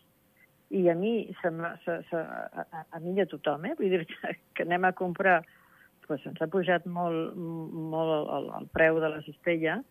i 0.71 0.89
a 0.89 0.95
mi, 0.95 1.35
se, 1.43 1.51
se, 1.85 2.03
se, 2.11 2.17
a, 2.17 2.87
a- 2.91 3.01
mi 3.01 3.15
i 3.15 3.21
a 3.21 3.27
tothom, 3.27 3.65
eh? 3.65 3.75
vull 3.79 3.91
dir 3.91 4.07
que, 4.07 4.37
que 4.55 4.62
anem 4.62 4.85
a 4.85 4.93
comprar, 4.93 5.45
pues, 6.07 6.25
ens 6.27 6.41
ha 6.41 6.47
pujat 6.47 6.87
molt, 6.87 7.35
molt 7.35 8.31
el, 8.31 8.51
el 8.61 8.67
preu 8.75 9.01
de 9.01 9.09
la 9.09 9.23
cistella, 9.23 9.83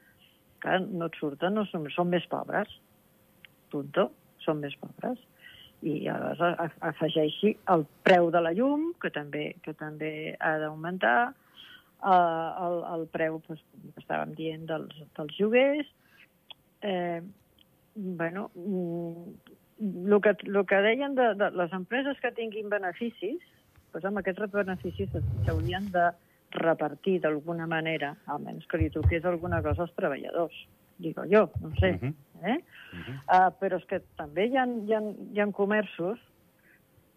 que 0.65 0.81
no 0.89 1.09
et 1.11 1.21
surten, 1.21 1.55
no 1.55 1.65
som, 1.69 1.85
som 1.93 2.09
més 2.09 2.25
pobres, 2.31 2.71
punto, 3.73 4.09
som 4.45 4.61
més 4.61 4.75
pobres 4.81 5.21
i 5.85 6.07
aleshores 6.09 6.77
afegeixi 6.81 7.53
el 7.73 7.85
preu 8.07 8.31
de 8.33 8.41
la 8.41 8.53
llum, 8.57 8.89
que 9.01 9.11
també, 9.13 9.51
que 9.65 9.75
també 9.77 10.11
ha 10.39 10.55
d'augmentar, 10.63 11.17
eh, 11.29 12.49
el, 12.65 12.77
el 12.95 13.07
preu, 13.13 13.39
doncs, 13.45 13.61
com 13.71 14.01
estàvem 14.01 14.33
dient, 14.37 14.65
dels, 14.71 15.03
dels 15.17 15.39
lloguers. 15.39 15.91
Eh, 16.81 17.21
bueno, 17.95 18.49
el 18.55 20.21
que, 20.23 20.35
lo 20.49 20.65
que 20.65 20.81
deien 20.87 21.15
de, 21.15 21.33
de 21.37 21.51
les 21.51 21.73
empreses 21.73 22.19
que 22.23 22.33
tinguin 22.39 22.71
beneficis, 22.71 23.43
doncs 23.93 24.09
amb 24.09 24.21
aquests 24.23 24.51
beneficis 24.55 25.13
s'haurien 25.45 25.91
de 25.93 26.09
repartir 26.57 27.19
d'alguna 27.23 27.67
manera, 27.67 28.13
almenys 28.31 28.67
que 28.71 28.79
li 28.81 28.89
toqués 28.93 29.25
alguna 29.25 29.61
cosa 29.65 29.85
als 29.85 29.95
treballadors, 29.97 30.55
digo 30.97 31.25
jo, 31.31 31.49
no 31.61 31.73
sé. 31.79 31.93
Mhm. 31.93 32.15
eh? 32.43 32.59
Uh, 33.27 33.49
però 33.59 33.79
és 33.79 33.85
que 33.89 34.01
també 34.17 34.47
hi 34.47 34.57
ha, 34.57 34.65
hi 34.65 34.93
ha, 34.93 35.01
hi 35.33 35.41
ha 35.41 35.51
comerços 35.51 36.19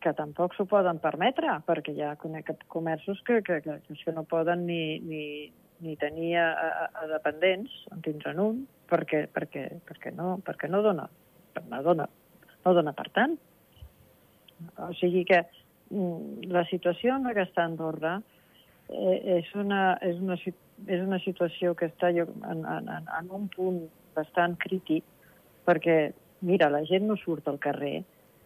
que 0.01 0.13
tampoc 0.15 0.55
s'ho 0.55 0.67
poden 0.71 1.01
permetre, 1.03 1.59
perquè 1.67 1.95
hi 1.95 2.03
ha 2.03 2.17
comerços 2.69 3.21
que, 3.27 3.41
que, 3.43 3.61
que, 3.63 3.79
que 3.89 4.15
no 4.15 4.25
poden 4.25 4.65
ni, 4.67 4.99
ni, 5.01 5.25
ni 5.81 5.97
tenir 5.97 6.37
a, 6.39 6.49
a, 6.53 6.89
a 7.03 7.09
dependents, 7.11 7.73
en 7.93 8.03
tindran 8.07 8.41
un, 8.43 8.63
perquè, 8.91 9.27
perquè, 9.35 9.67
perquè, 9.89 10.15
no, 10.15 10.37
perquè 10.45 10.71
no, 10.71 10.83
dona, 10.87 11.09
no, 11.67 11.83
dona, 11.83 12.09
no 12.65 12.75
dona 12.75 12.95
per 12.95 13.09
tant. 13.15 13.37
O 14.87 14.91
sigui 14.99 15.25
que 15.27 15.45
mm, 15.91 16.51
la 16.55 16.65
situació 16.71 17.17
en 17.19 17.29
la 17.29 17.35
que 17.35 17.47
està 17.47 17.67
Andorra 17.67 18.19
eh, 18.89 19.39
és, 19.39 19.49
una, 19.55 19.97
és, 20.03 20.19
una, 20.21 20.37
és 20.87 21.01
una 21.05 21.19
situació 21.25 21.75
que 21.77 21.89
està 21.91 22.11
jo, 22.17 22.27
en, 22.49 22.65
en, 22.65 22.89
en- 22.93 23.31
un 23.35 23.49
punt 23.55 23.83
bastant 24.17 24.57
crític, 24.61 25.05
perquè, 25.69 26.13
mira, 26.43 26.71
la 26.71 26.85
gent 26.89 27.07
no 27.09 27.17
surt 27.21 27.49
al 27.49 27.59
carrer 27.63 28.03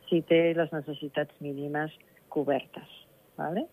si 0.09 0.21
té 0.29 0.53
les 0.55 0.73
necessitats 0.73 1.33
mínimes 1.41 1.93
cobertes, 2.29 2.89
¿vale? 3.39 3.67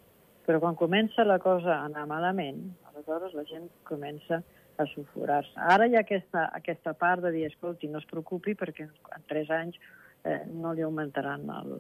però 0.50 0.58
quan 0.64 0.74
comença 0.74 1.22
la 1.28 1.38
cosa 1.38 1.76
a 1.76 1.84
anar 1.86 2.08
malament, 2.10 2.64
aleshores 2.90 3.36
la 3.38 3.44
gent 3.46 3.68
comença 3.86 4.40
a 4.82 4.86
sulfurar-se. 4.90 5.54
Ara 5.62 5.86
hi 5.86 5.94
ha 5.94 6.02
aquesta, 6.02 6.48
aquesta 6.58 6.96
part 6.98 7.22
de 7.22 7.30
dir, 7.36 7.44
escolti, 7.46 7.86
no 7.92 8.00
es 8.02 8.08
preocupi 8.10 8.56
perquè 8.58 8.88
en 8.88 9.26
tres 9.30 9.52
anys 9.54 9.78
eh, 10.24 10.40
no 10.50 10.72
li 10.74 10.82
augmentaran 10.82 11.44
el, 11.54 11.76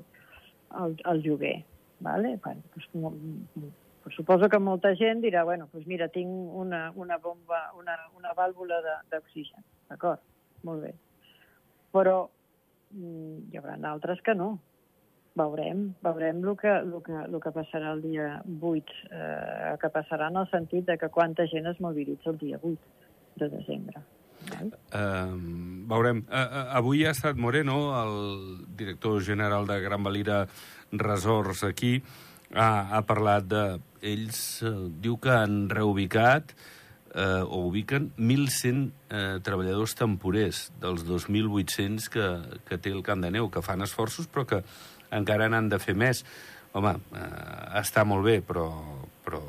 el, 0.83 0.93
el 1.01 1.21
lloguer. 1.25 1.55
Vale? 2.05 2.35
Bueno, 2.43 2.61
doncs, 2.75 3.73
Pues 4.03 4.15
suposo 4.15 4.47
que 4.49 4.59
molta 4.63 4.93
gent 4.95 5.21
dirà, 5.23 5.43
bueno, 5.43 5.67
doncs 5.73 5.87
mira, 5.87 6.07
tinc 6.13 6.29
una, 6.29 6.87
una 6.95 7.17
bomba, 7.19 7.65
una, 7.77 7.97
una 8.15 8.33
vàlvula 8.37 8.79
d'oxigen. 9.11 9.65
D'acord, 9.89 10.23
molt 10.63 10.85
bé. 10.85 10.93
Però 11.95 12.17
mm, 12.93 13.49
hi 13.51 13.59
haurà 13.59 13.77
altres 13.91 14.21
que 14.25 14.35
no. 14.37 14.53
Veurem, 15.39 15.83
veurem 16.03 16.39
el 16.43 16.55
que, 16.59 16.71
el 16.81 16.95
que, 17.05 17.17
el 17.21 17.35
que 17.39 17.51
passarà 17.55 17.93
el 17.95 18.01
dia 18.03 18.29
8, 18.43 18.95
eh, 19.11 19.75
que 19.79 19.91
passarà 19.93 20.27
en 20.31 20.39
el 20.41 20.47
sentit 20.51 20.87
de 20.89 20.97
que 20.99 21.11
quanta 21.13 21.45
gent 21.47 21.69
es 21.69 21.79
mobilitza 21.79 22.33
el 22.33 22.39
dia 22.41 22.59
8 22.59 22.77
de 23.39 23.51
desembre. 23.53 24.01
Val? 24.47 24.71
Uh, 24.95 25.35
veurem. 25.89 26.23
Uh, 26.27 26.65
avui 26.79 27.05
ha 27.05 27.13
estat 27.15 27.37
Moreno, 27.39 27.77
el 27.99 28.65
director 28.79 29.21
general 29.23 29.67
de 29.67 29.79
Gran 29.83 30.03
Valira 30.03 30.45
Resorts 30.91 31.63
aquí, 31.67 31.99
ha, 32.53 32.97
ha 32.97 33.03
parlat 33.05 33.47
de... 33.49 33.63
Ells 34.01 34.61
uh, 34.67 34.75
diu 35.01 35.17
que 35.21 35.33
han 35.33 35.65
reubicat 35.69 36.53
eh, 37.15 37.41
o 37.43 37.65
ubiquen 37.67 38.11
1.100 38.17 38.91
eh, 39.09 39.39
treballadors 39.43 39.95
temporers 39.97 40.69
dels 40.81 41.05
2.800 41.07 42.09
que, 42.13 42.27
que 42.67 42.77
té 42.77 42.93
el 42.93 43.03
Camp 43.03 43.23
de 43.23 43.31
Neu, 43.33 43.49
que 43.49 43.63
fan 43.65 43.81
esforços 43.85 44.29
però 44.29 44.45
que 44.49 44.61
encara 45.15 45.49
n'han 45.49 45.71
de 45.71 45.79
fer 45.81 45.95
més. 45.97 46.23
Home, 46.77 46.95
eh, 47.17 47.79
està 47.81 48.05
molt 48.05 48.25
bé, 48.27 48.39
però, 48.45 48.69
però 49.25 49.41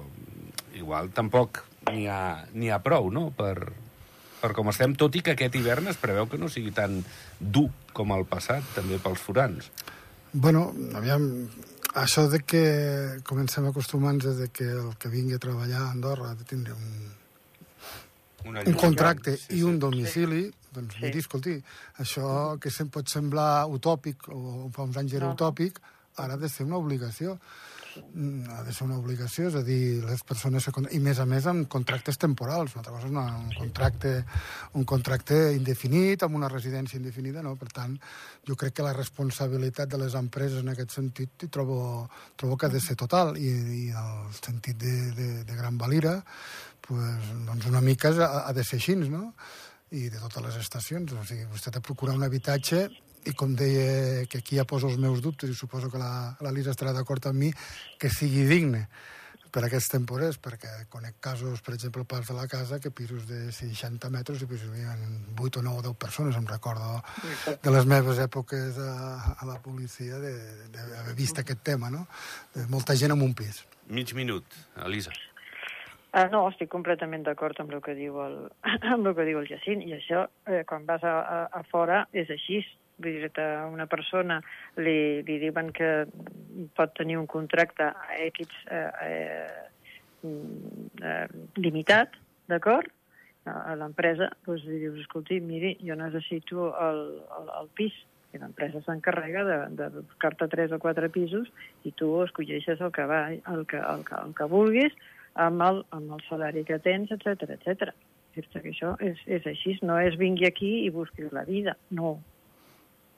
igual 0.78 1.12
tampoc 1.12 1.64
n'hi 1.90 2.06
ha, 2.08 2.46
ha 2.48 2.82
prou, 2.84 3.10
no?, 3.12 3.28
per, 3.36 3.72
per 4.40 4.52
com 4.56 4.70
estem, 4.72 4.96
tot 4.96 5.16
i 5.16 5.24
que 5.24 5.36
aquest 5.36 5.56
hivern 5.58 5.90
es 5.92 6.00
preveu 6.00 6.28
que 6.30 6.40
no 6.40 6.48
sigui 6.48 6.72
tan 6.76 7.02
dur 7.40 7.68
com 7.92 8.14
el 8.16 8.24
passat, 8.28 8.64
també 8.76 9.00
pels 9.02 9.20
forans. 9.20 9.68
Bueno, 10.32 10.70
aviam, 10.94 11.26
això 11.94 12.28
de 12.30 12.40
que 12.46 13.20
comencem 13.26 13.66
acostumant-nos 13.66 14.36
de 14.38 14.48
que 14.48 14.64
el 14.64 14.92
que 14.98 15.08
vingui 15.08 15.34
a 15.34 15.38
treballar 15.42 15.82
a 15.86 15.90
Andorra 15.90 16.30
ha 16.30 16.34
de 16.34 16.44
tindre 16.44 16.74
un, 16.74 17.10
Una 18.46 18.62
un 18.64 18.72
contracte 18.74 19.36
sí, 19.36 19.58
i 19.58 19.62
un 19.62 19.78
domicili, 19.78 20.46
doncs 20.72 20.94
Sí. 20.94 21.02
miri, 21.04 21.18
escolti, 21.18 21.56
això 21.98 22.58
que 22.60 22.70
se'm 22.70 22.88
pot 22.88 23.08
semblar 23.08 23.66
utòpic, 23.68 24.28
o 24.28 24.70
fa 24.72 24.82
uns 24.86 24.96
anys 24.96 25.12
era 25.18 25.26
no. 25.26 25.34
utòpic, 25.34 25.80
ara 26.16 26.34
ha 26.34 26.40
de 26.40 26.48
ser 26.48 26.64
una 26.64 26.78
obligació. 26.78 27.38
Mm, 28.14 28.48
Ha 28.50 28.62
de 28.62 28.72
ser 28.72 28.84
una 28.86 28.98
obligació, 28.98 29.48
és 29.48 29.56
a 29.58 29.62
dir, 29.66 30.02
les 30.04 30.22
persones... 30.26 30.66
con- 30.74 30.86
I 30.90 31.00
més 31.02 31.18
a 31.18 31.26
més 31.26 31.46
amb 31.50 31.66
contractes 31.68 32.18
temporals. 32.18 32.74
Una 32.74 32.80
altra 32.82 32.92
cosa 32.94 33.06
és 33.08 33.12
una, 33.12 33.24
un, 33.38 33.50
contracte, 33.56 34.12
un 34.78 34.84
contracte 34.84 35.38
indefinit, 35.56 36.22
amb 36.22 36.38
una 36.38 36.48
residència 36.48 37.00
indefinida, 37.00 37.42
no? 37.42 37.56
Per 37.60 37.68
tant, 37.74 37.96
jo 38.46 38.56
crec 38.56 38.76
que 38.78 38.86
la 38.86 38.94
responsabilitat 38.96 39.90
de 39.90 39.98
les 40.04 40.14
empreses 40.14 40.62
en 40.62 40.70
aquest 40.74 40.94
sentit 40.98 41.46
hi 41.46 41.50
trobo, 41.50 42.08
trobo 42.36 42.56
que 42.56 42.66
ha 42.70 42.72
de 42.72 42.80
ser 42.80 42.96
total. 43.00 43.34
I, 43.40 43.50
i 43.50 43.84
el 43.90 44.32
sentit 44.38 44.78
de, 44.78 44.94
de, 45.16 45.28
de 45.44 45.58
Gran 45.58 45.78
Valira, 45.78 46.18
pues, 46.86 47.30
doncs 47.48 47.66
una 47.70 47.80
mica 47.82 48.14
ha, 48.14 48.46
ha 48.48 48.52
de 48.56 48.64
ser 48.64 48.78
així, 48.78 48.96
no? 48.96 49.34
I 49.90 50.08
de 50.08 50.18
totes 50.22 50.42
les 50.46 50.56
estacions. 50.62 51.12
O 51.18 51.24
sigui, 51.26 51.48
vostè 51.50 51.70
ha 51.72 51.78
de 51.80 51.82
procurar 51.82 52.14
un 52.14 52.22
habitatge 52.22 52.86
i 53.28 53.32
com 53.36 53.54
deia, 53.56 54.26
que 54.30 54.40
aquí 54.40 54.56
ja 54.56 54.66
poso 54.68 54.88
els 54.88 55.00
meus 55.00 55.20
dubtes 55.20 55.50
i 55.50 55.56
suposo 55.56 55.90
que 55.92 56.00
la, 56.00 56.36
la 56.40 56.52
Lisa 56.54 56.72
estarà 56.72 56.94
d'acord 56.96 57.26
amb 57.28 57.42
mi, 57.44 57.50
que 58.00 58.12
sigui 58.12 58.46
digne 58.48 58.86
per 59.50 59.64
aquests 59.66 59.90
temporers, 59.90 60.38
perquè 60.42 60.70
conec 60.92 61.18
casos, 61.22 61.60
per 61.66 61.74
exemple, 61.74 62.04
al 62.04 62.08
Parc 62.10 62.28
de 62.30 62.36
la 62.36 62.46
Casa, 62.50 62.78
que 62.80 62.92
pisos 62.94 63.26
de 63.28 63.50
60 63.52 64.10
metres 64.14 64.42
i 64.42 64.46
pues, 64.46 64.62
hi 64.62 64.70
havia 64.70 64.94
8 65.34 65.60
o 65.60 65.64
9 65.66 65.82
o 65.82 65.86
10 65.88 65.96
persones, 65.98 66.38
em 66.38 66.46
recordo 66.46 67.00
de 67.50 67.74
les 67.74 67.88
meves 67.90 68.22
èpoques 68.22 68.78
a, 68.78 68.92
a 69.34 69.48
la 69.48 69.58
policia 69.62 70.20
d'haver 70.22 71.16
vist 71.18 71.42
aquest 71.42 71.64
tema, 71.66 71.90
no? 71.90 72.06
De 72.54 72.68
molta 72.70 72.94
gent 72.94 73.16
en 73.16 73.26
un 73.26 73.34
pis. 73.34 73.64
Mig 73.90 74.14
minut, 74.14 74.46
Elisa. 74.86 75.12
Ah, 76.10 76.26
no, 76.30 76.42
estic 76.50 76.70
completament 76.70 77.22
d'acord 77.26 77.58
amb 77.62 77.74
el 77.76 77.82
que 77.84 77.94
diu 77.94 78.18
el, 78.22 78.36
amb 78.94 79.06
el 79.06 79.14
que 79.18 79.26
diu 79.28 79.42
el 79.42 79.50
Jacint, 79.50 79.82
i 79.86 79.94
això, 79.98 80.26
eh, 80.46 80.62
quan 80.66 80.86
vas 80.86 81.04
a, 81.06 81.16
a, 81.20 81.42
a 81.60 81.64
fora, 81.70 82.04
és 82.12 82.30
així. 82.30 82.62
Vull 83.00 83.18
dir 83.22 83.30
una 83.66 83.86
persona 83.90 84.40
li, 84.76 85.22
li 85.26 85.38
diuen 85.42 85.72
que 85.76 86.06
pot 86.76 86.94
tenir 86.98 87.18
un 87.18 87.26
contracte 87.30 87.90
a 87.90 88.18
X 88.26 88.48
eh, 88.70 88.86
eh, 89.06 90.26
mm, 90.26 90.90
eh, 91.02 91.26
limitat, 91.56 92.16
d'acord? 92.50 92.92
A, 93.48 93.74
l'empresa, 93.74 94.28
doncs 94.44 94.66
li 94.68 94.82
dius, 94.82 95.00
escolti, 95.00 95.40
miri, 95.40 95.74
jo 95.80 95.96
necessito 95.96 96.70
el, 96.76 97.04
el, 97.38 97.52
el 97.62 97.70
pis, 97.78 97.96
i 98.30 98.38
l'empresa 98.38 98.82
s'encarrega 98.84 99.42
de, 99.46 99.56
de 99.78 99.88
buscar-te 99.96 100.46
tres 100.52 100.70
o 100.70 100.78
quatre 100.82 101.08
pisos 101.10 101.48
i 101.88 101.90
tu 101.98 102.12
escolleixes 102.22 102.82
el 102.84 102.92
que, 102.94 103.06
va, 103.10 103.24
el 103.32 103.64
que, 103.66 103.80
el 103.80 104.04
que, 104.06 104.20
el 104.20 104.36
que 104.38 104.46
vulguis 104.52 104.94
amb 105.34 105.62
el, 105.66 105.82
amb 105.96 106.14
el 106.16 106.22
salari 106.28 106.62
que 106.68 106.78
tens, 106.84 107.10
etc 107.10 107.48
etc. 107.56 107.90
Que 108.30 108.70
això 108.70 108.94
és, 109.02 109.18
és 109.26 109.46
així, 109.50 109.74
no 109.82 109.98
és 109.98 110.14
vingui 110.18 110.46
aquí 110.46 110.70
i 110.84 110.90
busquis 110.94 111.32
la 111.34 111.42
vida, 111.48 111.74
no. 111.90 112.18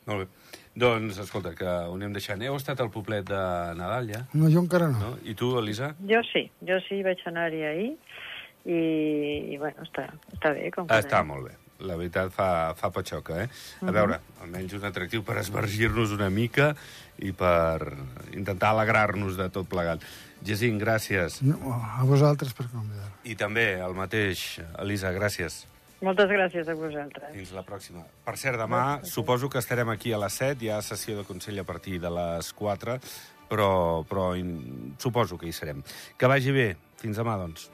Molt 0.06 0.24
bé. 0.24 0.26
Doncs, 0.74 1.18
escolta, 1.20 1.52
que 1.54 1.68
ho 1.68 1.94
anem 1.94 2.12
deixant. 2.16 2.40
Heu 2.42 2.56
estat 2.56 2.80
al 2.80 2.90
poblet 2.90 3.26
de 3.28 3.40
Nadal, 3.76 4.08
ja? 4.10 4.22
No, 4.32 4.48
jo 4.50 4.62
encara 4.64 4.88
no. 4.88 4.98
No? 4.98 5.10
I 5.28 5.34
tu, 5.38 5.52
Elisa? 5.60 5.92
Jo 6.08 6.22
sí, 6.32 6.46
jo 6.66 6.78
sí 6.88 7.02
vaig 7.04 7.20
anar-hi 7.28 7.60
ahir 7.68 7.90
i, 8.64 8.78
i 9.54 9.58
bueno, 9.60 9.82
està, 9.84 10.08
està 10.32 10.52
bé. 10.56 10.70
Com 10.74 10.86
que 10.88 10.98
Està 11.02 11.20
anem. 11.20 11.34
molt 11.34 11.48
bé. 11.50 11.58
La 11.82 11.96
veritat 11.98 12.30
fa, 12.30 12.74
fa 12.78 12.92
patxoca, 12.94 13.40
eh? 13.42 13.48
A 13.82 13.84
Mhm. 13.84 13.92
veure, 13.94 14.20
almenys 14.40 14.72
un 14.78 14.84
atractiu 14.86 15.24
per 15.26 15.36
esvergir-nos 15.38 16.12
una 16.14 16.30
mica 16.30 16.76
i 17.18 17.32
per 17.32 17.96
intentar 18.32 18.70
alegrar-nos 18.70 19.36
de 19.36 19.48
tot 19.50 19.66
plegat. 19.68 20.00
Jacint, 20.42 20.80
gràcies. 20.80 21.40
no 21.42 21.74
a 21.74 22.04
vosaltres 22.04 22.54
per 22.54 22.66
convidar. 22.70 23.10
I 23.24 23.34
també 23.34 23.74
el 23.80 23.94
mateix, 23.94 24.60
Elisa, 24.78 25.12
gràcies. 25.12 25.66
Moltes 26.02 26.30
gràcies 26.30 26.66
a 26.66 26.74
vosaltres. 26.74 27.30
Fins 27.36 27.52
la 27.54 27.62
pròxima. 27.66 28.02
Per 28.26 28.34
cert, 28.40 28.58
demà 28.58 28.82
suposo 29.06 29.50
que 29.52 29.62
estarem 29.62 29.92
aquí 29.92 30.12
a 30.12 30.18
les 30.18 30.40
7, 30.42 30.66
hi 30.66 30.72
ha 30.74 30.80
sessió 30.82 31.14
de 31.20 31.26
Consell 31.28 31.62
a 31.62 31.66
partir 31.68 32.00
de 32.02 32.10
les 32.10 32.52
4, 32.58 32.98
però, 33.52 33.72
però 34.08 34.32
in, 34.38 34.96
suposo 34.98 35.38
que 35.38 35.46
hi 35.46 35.54
serem. 35.54 35.84
Que 36.18 36.30
vagi 36.30 36.54
bé. 36.54 36.72
Fins 37.02 37.22
demà, 37.22 37.38
doncs. 37.38 37.70